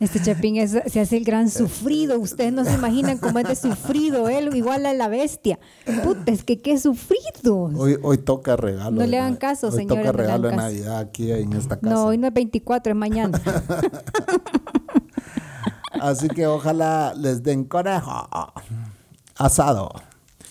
[0.00, 2.18] Este Chapín es- se hace el gran sufrido.
[2.18, 5.58] Ustedes no se imaginan cómo es de sufrido él, igual a la bestia.
[6.04, 7.70] Puta, es que qué sufrido.
[7.76, 9.00] Hoy, hoy toca regalo.
[9.00, 10.56] No le hagan caso, hoy señores, toca regalo de.
[10.56, 11.94] Navidad aquí en esta casa.
[11.94, 13.40] No, hoy no es 24, es mañana.
[16.00, 18.26] Así que ojalá les den conejo
[19.36, 19.90] asado.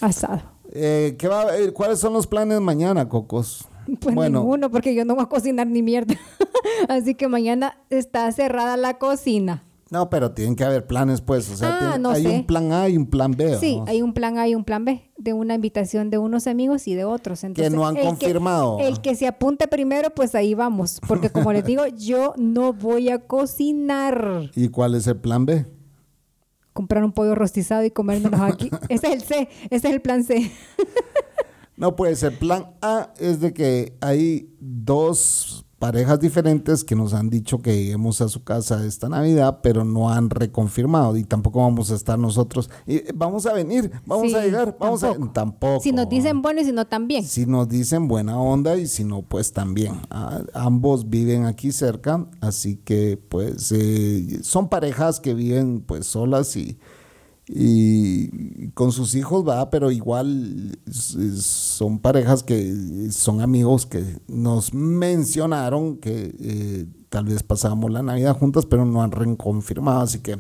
[0.02, 0.42] Asado.
[0.72, 3.66] Eh, ¿qué va, ¿Cuáles son los planes mañana, Cocos?
[4.00, 6.16] Pues ninguno, porque yo no voy a cocinar ni mierda.
[6.90, 9.64] Así que mañana está cerrada la cocina.
[9.92, 11.50] no, pero tienen que haber planes, pues.
[11.52, 12.30] O sea, Ah, tiene- no hay sé.
[12.30, 13.58] un plan A y un plan B.
[13.60, 13.86] Sí, ¿no?
[13.88, 16.96] hay un plan A y un plan B de una invitación de unos amigos y
[16.96, 17.44] de otros.
[17.44, 18.80] Entonces, no han el confirmado.
[18.80, 21.00] el que se apunte primero, pues ahí vamos.
[21.08, 24.50] Porque como les digo, yo no voy a cocinar.
[24.56, 25.66] ¿Y cuál es el plan B?
[26.74, 28.70] Comprar un pollo rostizado y comérnoslo aquí.
[28.90, 30.52] Ese es el C, ese es el plan C.
[31.78, 37.30] No, pues el plan A es de que hay dos parejas diferentes que nos han
[37.30, 41.92] dicho que lleguemos a su casa esta Navidad, pero no han reconfirmado y tampoco vamos
[41.92, 42.70] a estar nosotros.
[42.88, 45.26] Y, eh, vamos a venir, vamos Sí, a llegar, vamos tampoco.
[45.30, 45.34] a...
[45.34, 45.80] Tampoco.
[45.84, 47.24] Si nos dicen bueno y si no también.
[47.26, 50.00] Si nos dicen buena onda y si no, pues también.
[50.10, 56.56] Ah, ambos viven aquí cerca, así que pues eh, son parejas que viven pues solas
[56.56, 56.80] y,
[57.48, 65.98] y con sus hijos, va, pero igual son parejas que son amigos que nos mencionaron
[65.98, 70.40] que eh, tal vez pasábamos la Navidad juntas, pero no han reconfirmado, así que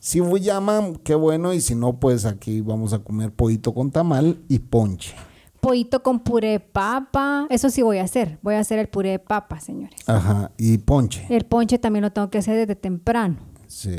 [0.00, 4.40] si llaman, qué bueno, y si no, pues aquí vamos a comer pollito con tamal
[4.48, 5.14] y ponche.
[5.60, 7.46] Pollito con puré de papa.
[7.50, 8.38] Eso sí voy a hacer.
[8.40, 9.94] Voy a hacer el puré de papa, señores.
[10.06, 11.26] Ajá, y ponche.
[11.28, 13.36] El ponche también lo tengo que hacer desde temprano.
[13.66, 13.96] Sí.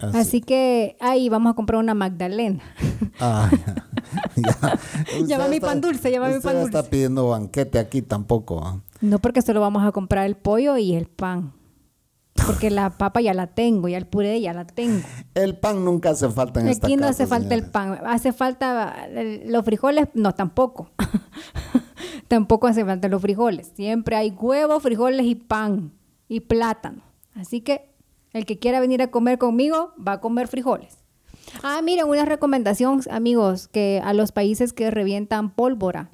[0.00, 2.62] Así, que ahí vamos a comprar una Magdalena.
[3.18, 3.50] Ah,
[5.26, 5.48] ya.
[5.48, 6.78] Mi pan dulce, llama mi pan no dulce.
[6.78, 8.62] está pidiendo banquete aquí tampoco.
[8.62, 8.80] ¿ah?
[9.00, 11.54] No porque solo vamos a comprar el pollo y el pan.
[12.46, 15.00] Porque la papa ya la tengo, ya el puré ya la tengo.
[15.34, 17.98] El pan nunca hace falta en esta Aquí no casa, hace falta el pan.
[18.04, 19.08] Hace falta
[19.46, 20.90] los frijoles, no, tampoco.
[22.28, 23.72] tampoco hace falta los frijoles.
[23.74, 25.92] Siempre hay huevos, frijoles y pan
[26.28, 27.02] y plátano.
[27.34, 27.95] Así que
[28.36, 30.98] el que quiera venir a comer conmigo va a comer frijoles.
[31.62, 36.10] Ah, miren, una recomendación, amigos, que a los países que revientan pólvora,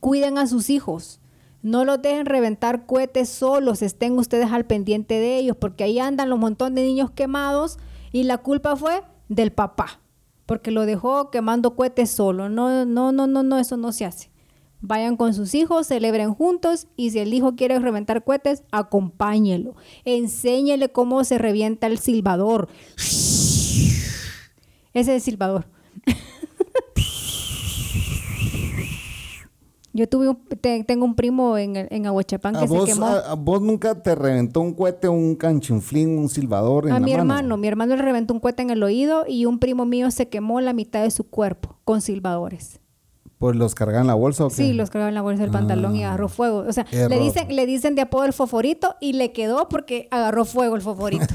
[0.00, 1.20] cuiden a sus hijos.
[1.60, 6.30] No los dejen reventar cohetes solos, estén ustedes al pendiente de ellos, porque ahí andan
[6.30, 7.78] los montón de niños quemados
[8.12, 10.00] y la culpa fue del papá,
[10.46, 12.48] porque lo dejó quemando cohetes solo.
[12.48, 14.30] No, no, no, no, no, eso no se hace.
[14.80, 19.74] Vayan con sus hijos, celebren juntos y si el hijo quiere reventar cohetes, acompáñelo.
[20.04, 22.68] Enséñele cómo se revienta el silbador.
[24.94, 25.66] Ese es silbador.
[29.92, 33.08] Yo tuve un, te, tengo un primo en, en Aguachapán que se quemó.
[33.38, 37.56] ¿Vos nunca te reventó un cohete, un canchinflín, un silbador a mi hermano.
[37.56, 40.60] Mi hermano le reventó un cohete en el oído y un primo mío se quemó
[40.60, 42.80] la mitad de su cuerpo con silbadores.
[43.38, 44.54] Pues los cargan en la bolsa o qué?
[44.56, 46.64] Sí, los cargaba en la bolsa del pantalón y agarró fuego.
[46.68, 50.44] O sea, le dicen, le dicen de apodo el foforito y le quedó porque agarró
[50.44, 51.26] fuego el foforito.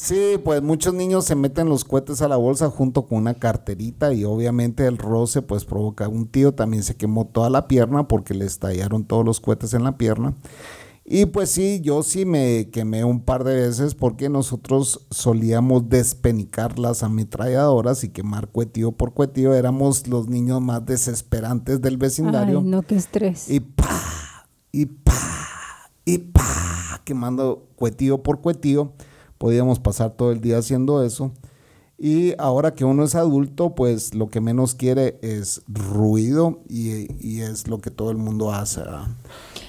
[0.00, 4.12] Sí, pues muchos niños se meten los cohetes a la bolsa junto con una carterita
[4.12, 8.32] y obviamente el roce pues provoca un tío también se quemó toda la pierna porque
[8.32, 10.34] le estallaron todos los cohetes en la pierna.
[11.10, 16.78] Y pues sí, yo sí me quemé un par de veces porque nosotros solíamos despenicar
[16.78, 19.54] las ametralladoras y quemar cuetillo por cuetillo.
[19.54, 22.58] Éramos los niños más desesperantes del vecindario.
[22.58, 23.48] Ay, no, qué estrés.
[23.48, 23.88] Y pa,
[24.70, 25.14] y pa,
[26.04, 28.92] y pa, quemando cuetillo por cuetillo.
[29.38, 31.32] Podíamos pasar todo el día haciendo eso.
[31.96, 37.40] Y ahora que uno es adulto, pues lo que menos quiere es ruido y, y
[37.40, 38.82] es lo que todo el mundo hace.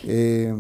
[0.03, 0.53] Eh,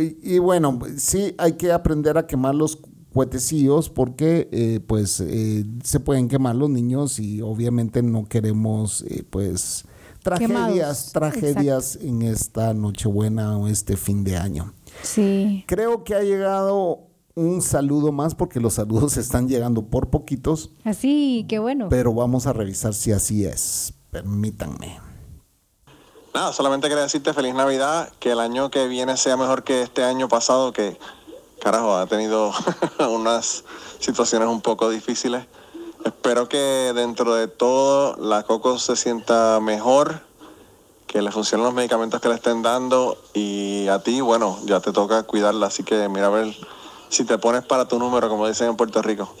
[0.00, 2.78] y, y bueno, sí hay que aprender a quemar los
[3.14, 9.24] cuetecillos porque eh, pues eh, se pueden quemar los niños y obviamente no queremos eh,
[9.30, 9.84] pues
[10.22, 14.74] tragedias, Quemados, tragedias en esta Nochebuena o este fin de año.
[15.02, 15.64] Sí.
[15.68, 21.46] Creo que ha llegado un saludo más porque los saludos están llegando por poquitos, Así,
[21.48, 21.88] qué bueno.
[21.88, 23.94] pero vamos a revisar si así es.
[24.10, 24.98] Permítanme.
[26.34, 30.02] Nada, solamente quería decirte feliz Navidad, que el año que viene sea mejor que este
[30.02, 30.98] año pasado, que
[31.60, 32.52] carajo, ha tenido
[33.08, 33.62] unas
[34.00, 35.46] situaciones un poco difíciles.
[36.04, 40.22] Espero que dentro de todo la Coco se sienta mejor,
[41.06, 44.90] que le funcionen los medicamentos que le estén dando y a ti, bueno, ya te
[44.90, 46.52] toca cuidarla, así que mira a ver
[47.10, 49.32] si te pones para tu número, como dicen en Puerto Rico.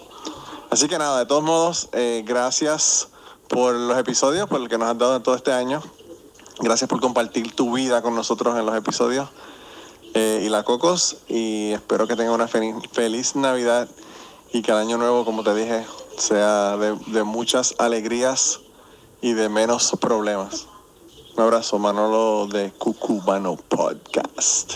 [0.70, 3.08] Así que nada, de todos modos, eh, gracias
[3.48, 5.82] por los episodios, por el que nos has dado en todo este año.
[6.60, 9.28] Gracias por compartir tu vida con nosotros en los episodios.
[10.14, 13.88] Eh, y la Cocos, y espero que tenga una feliz, feliz Navidad
[14.52, 15.84] y que el año nuevo, como te dije,
[16.16, 18.60] sea de, de muchas alegrías
[19.20, 20.68] y de menos problemas.
[21.36, 24.74] Un abrazo, Manolo de Cucubano Podcast.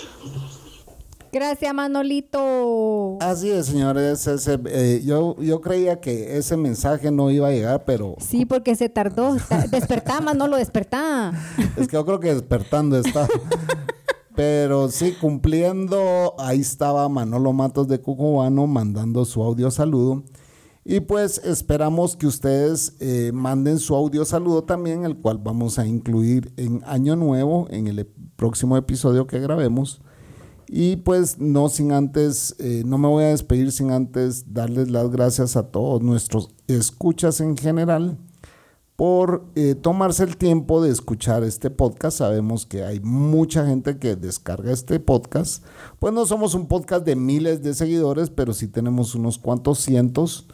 [1.32, 3.18] Gracias, Manolito.
[3.20, 4.26] Así es, señores.
[4.26, 8.74] ese, eh, yo, yo creía que ese mensaje no iba a llegar, pero Sí, porque
[8.76, 9.36] se tardó.
[9.48, 11.32] Ta- Despertá, Manolo, despertá.
[11.76, 13.28] es que yo creo que despertando está.
[14.34, 20.22] Pero sí, cumpliendo, ahí estaba Manolo Matos de Cucubano mandando su audio saludo.
[20.84, 25.86] Y pues esperamos que ustedes eh, manden su audio saludo también, el cual vamos a
[25.86, 28.06] incluir en Año Nuevo, en el
[28.36, 30.00] próximo episodio que grabemos.
[30.68, 35.10] Y pues no sin antes, eh, no me voy a despedir sin antes darles las
[35.10, 38.18] gracias a todos nuestros escuchas en general
[38.98, 42.18] por eh, tomarse el tiempo de escuchar este podcast.
[42.18, 45.64] Sabemos que hay mucha gente que descarga este podcast.
[46.00, 50.48] Pues no somos un podcast de miles de seguidores, pero sí tenemos unos cuantos cientos.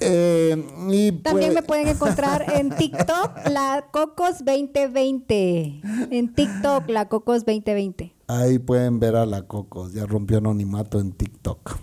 [0.00, 0.56] Eh,
[0.90, 5.82] y También pues- me pueden encontrar en TikTok, la Cocos 2020.
[6.10, 8.14] En TikTok, la Cocos 2020.
[8.28, 11.76] Ahí pueden ver a la Cocos, ya rompió anonimato en TikTok.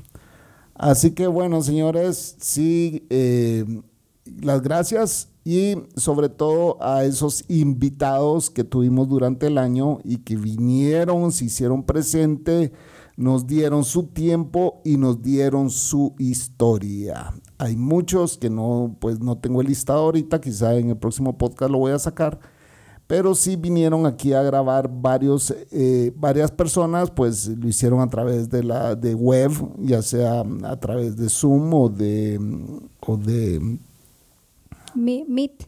[0.81, 3.63] Así que bueno, señores, sí, eh,
[4.41, 10.37] las gracias y sobre todo a esos invitados que tuvimos durante el año y que
[10.37, 12.71] vinieron, se hicieron presente,
[13.15, 17.31] nos dieron su tiempo y nos dieron su historia.
[17.59, 21.71] Hay muchos que no, pues no tengo el listado ahorita, quizá en el próximo podcast
[21.71, 22.39] lo voy a sacar.
[23.11, 28.49] Pero sí vinieron aquí a grabar varios, eh, varias personas, pues lo hicieron a través
[28.49, 32.39] de la de web, ya sea a través de Zoom o de,
[33.05, 33.77] o de,
[34.95, 35.67] Meet.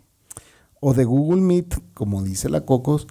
[0.80, 3.08] o de Google Meet, como dice la Cocos,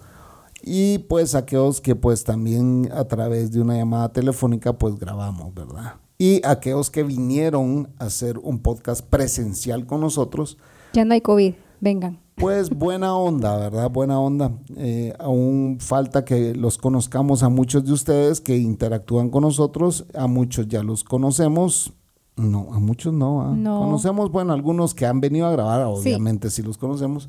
[0.63, 5.97] y pues aquellos que pues también a través de una llamada telefónica pues grabamos, ¿verdad?
[6.17, 10.57] Y aquellos que vinieron a hacer un podcast presencial con nosotros,
[10.95, 11.53] Ya no hay COVID.
[11.83, 12.22] Vengan.
[12.37, 13.91] Pues buena onda, ¿verdad?
[13.91, 14.53] Buena onda.
[14.77, 20.07] Eh, aún falta que los conozcamos a muchos de ustedes que interactúan con nosotros.
[20.15, 21.93] A muchos ya los conocemos.
[22.37, 23.43] No, a muchos no.
[23.43, 23.55] ¿ah?
[23.55, 23.81] No.
[23.81, 27.29] Conocemos, bueno, algunos que han venido a grabar, obviamente sí, los conocemos.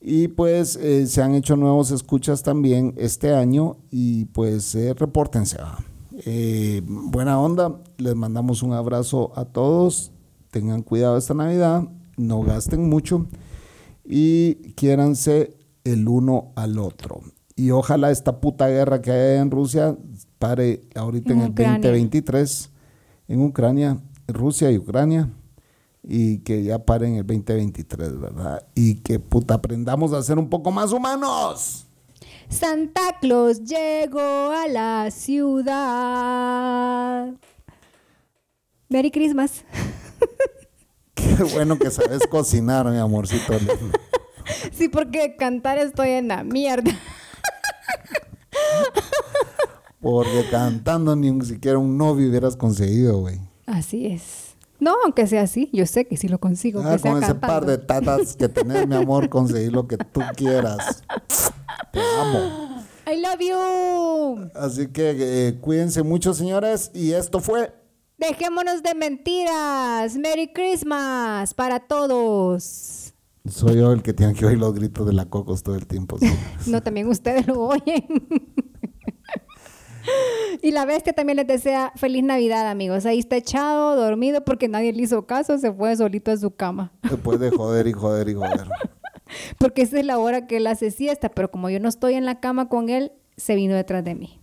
[0.00, 5.58] Y pues eh, se han hecho nuevos escuchas también este año y pues eh, repórtense.
[5.58, 5.78] ¿va?
[6.24, 10.12] Eh, buena onda, les mandamos un abrazo a todos.
[10.50, 13.26] Tengan cuidado esta Navidad, no gasten mucho
[14.08, 17.20] y quiéranse el uno al otro.
[17.54, 19.96] Y ojalá esta puta guerra que hay en Rusia
[20.38, 21.90] pare ahorita en, En el Ucrania.
[21.90, 22.70] 2023
[23.28, 23.98] en Ucrania,
[24.28, 25.28] Rusia y Ucrania,
[26.02, 28.64] y que ya pare en el 2023, ¿verdad?
[28.74, 31.86] Y que puta aprendamos a ser un poco más humanos.
[32.48, 34.20] Santa Claus llegó
[34.52, 36.54] a la ciudad.
[38.88, 39.64] Merry Christmas.
[41.36, 43.54] Qué bueno que sabes cocinar, mi amorcito.
[44.72, 46.92] Sí, porque cantar estoy en la mierda.
[50.00, 53.40] Porque cantando ni siquiera un novio hubieras conseguido, güey.
[53.66, 54.54] Así es.
[54.78, 56.82] No, aunque sea así, yo sé que sí lo consigo.
[56.84, 57.54] Ah, que sea con ese cantando.
[57.54, 61.02] par de tatas que tenés, mi amor, conseguir lo que tú quieras.
[61.92, 62.84] Te amo.
[63.10, 64.50] I love you.
[64.54, 65.14] Así que
[65.48, 66.90] eh, cuídense mucho, señores.
[66.92, 67.72] Y esto fue.
[68.18, 70.16] Dejémonos de mentiras.
[70.16, 73.12] Merry Christmas para todos.
[73.48, 76.18] Soy yo el que tiene que oír los gritos de la cocos todo el tiempo.
[76.18, 76.26] sí.
[76.70, 78.06] No, también ustedes lo oyen.
[80.62, 83.06] y la bestia también les desea feliz Navidad, amigos.
[83.06, 86.92] Ahí está echado, dormido, porque nadie le hizo caso, se fue solito a su cama.
[87.02, 88.66] Después de joder y joder y joder.
[89.58, 92.24] Porque esa es la hora que él hace siesta, pero como yo no estoy en
[92.24, 94.40] la cama con él, se vino detrás de mí.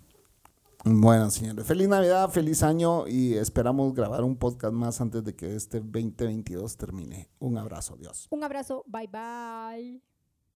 [0.85, 5.55] Bueno, señores, feliz Navidad, feliz año y esperamos grabar un podcast más antes de que
[5.55, 7.29] este 2022 termine.
[7.39, 8.27] Un abrazo, Dios.
[8.29, 10.12] Un abrazo, bye bye.